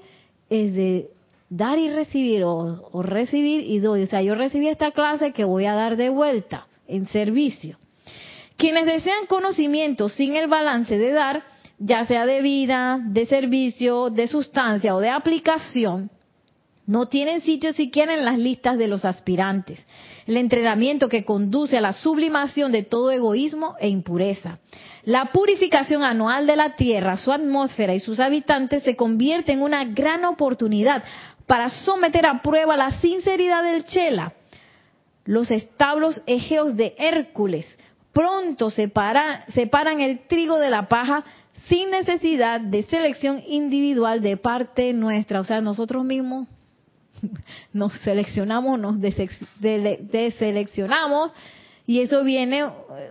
[0.52, 1.10] es de
[1.50, 4.04] dar y recibir, o, recibir y doy.
[4.04, 7.80] O sea, yo recibí esta clase que voy a dar de vuelta en servicio.
[8.58, 14.28] Quienes desean conocimiento sin el balance de dar, ya sea de vida, de servicio, de
[14.28, 16.10] sustancia o de aplicación,
[16.88, 19.84] no tienen sitio siquiera en las listas de los aspirantes.
[20.28, 24.60] El entrenamiento que conduce a la sublimación de todo egoísmo e impureza.
[25.04, 29.84] La purificación anual de la Tierra, su atmósfera y sus habitantes se convierte en una
[29.86, 31.04] gran oportunidad
[31.48, 34.34] para someter a prueba la sinceridad del Chela.
[35.26, 37.66] Los establos egeos de Hércules
[38.14, 41.26] pronto separan, separan el trigo de la paja
[41.68, 45.40] sin necesidad de selección individual de parte nuestra.
[45.40, 46.48] O sea, nosotros mismos
[47.74, 51.32] nos seleccionamos, nos deseleccionamos
[51.88, 52.64] y eso viene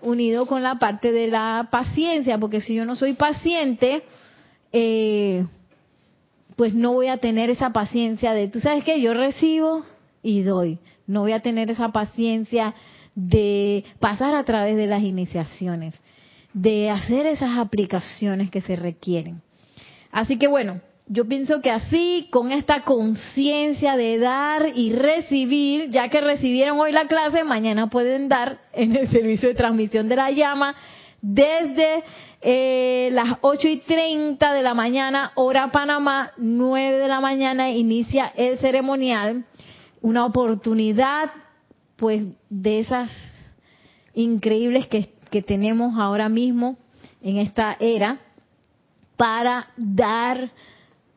[0.02, 4.02] unido con la parte de la paciencia, porque si yo no soy paciente,
[4.72, 5.46] eh,
[6.56, 9.84] pues no voy a tener esa paciencia de, tú sabes que yo recibo
[10.22, 12.74] y doy, no voy a tener esa paciencia
[13.14, 15.94] de pasar a través de las iniciaciones,
[16.54, 19.42] de hacer esas aplicaciones que se requieren.
[20.10, 26.08] Así que bueno, yo pienso que así, con esta conciencia de dar y recibir, ya
[26.08, 30.30] que recibieron hoy la clase, mañana pueden dar en el servicio de transmisión de la
[30.30, 30.74] llama
[31.20, 32.04] desde
[32.42, 38.30] eh, las 8 y 30 de la mañana, hora Panamá, 9 de la mañana, inicia
[38.36, 39.46] el ceremonial.
[40.02, 41.30] Una oportunidad,
[41.96, 43.10] pues, de esas
[44.12, 46.76] increíbles que, que tenemos ahora mismo
[47.20, 48.20] en esta era
[49.16, 50.52] para dar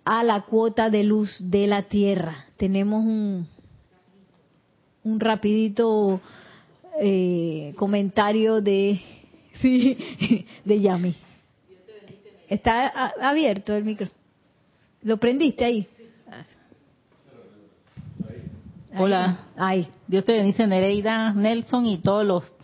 [0.03, 2.36] a la cuota de luz de la Tierra.
[2.57, 3.47] Tenemos un,
[5.03, 6.20] un rapidito
[6.99, 8.99] eh, comentario de,
[9.61, 9.95] sí,
[10.65, 11.15] de Yami.
[12.49, 14.07] Está abierto el micro.
[15.03, 15.88] ¿Lo prendiste ahí?
[18.97, 19.41] Hola.
[19.55, 19.88] Ahí.
[20.07, 22.57] Dios te bendice, Nereida, Nelson y todos los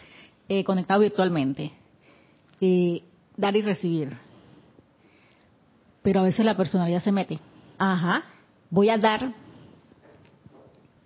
[0.60, 1.72] eh, conectados virtualmente.
[2.62, 3.04] Eh,
[3.38, 4.16] dar y recibir
[6.04, 7.40] pero a veces la personalidad se mete.
[7.80, 8.24] Ajá.
[8.70, 9.32] Voy a dar,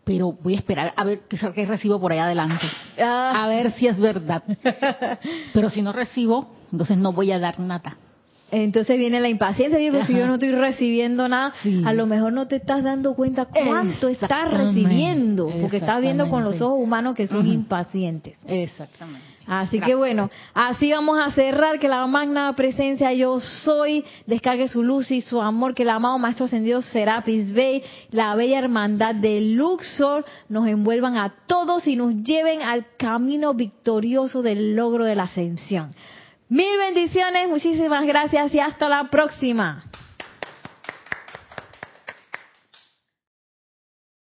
[0.04, 2.66] pero voy a esperar a ver qué, recibo por allá adelante.
[3.00, 3.44] Ah.
[3.44, 4.44] A ver si es verdad.
[5.54, 7.96] pero si no recibo, entonces no voy a dar nada.
[8.50, 11.54] Entonces viene la impaciencia, digo, si yo no estoy recibiendo nada,
[11.86, 16.46] a lo mejor no te estás dando cuenta cuánto estás recibiendo, porque estás viendo con
[16.46, 18.38] los ojos humanos que son impacientes.
[18.48, 19.37] Exactamente.
[19.48, 24.84] Así que bueno, así vamos a cerrar, que la magna presencia yo soy, descargue su
[24.84, 27.82] luz y su amor, que el amado Maestro Ascendido Serapis Bey,
[28.12, 34.42] la bella hermandad de Luxor, nos envuelvan a todos y nos lleven al camino victorioso
[34.42, 35.94] del logro de la ascensión.
[36.50, 39.82] Mil bendiciones, muchísimas gracias y hasta la próxima.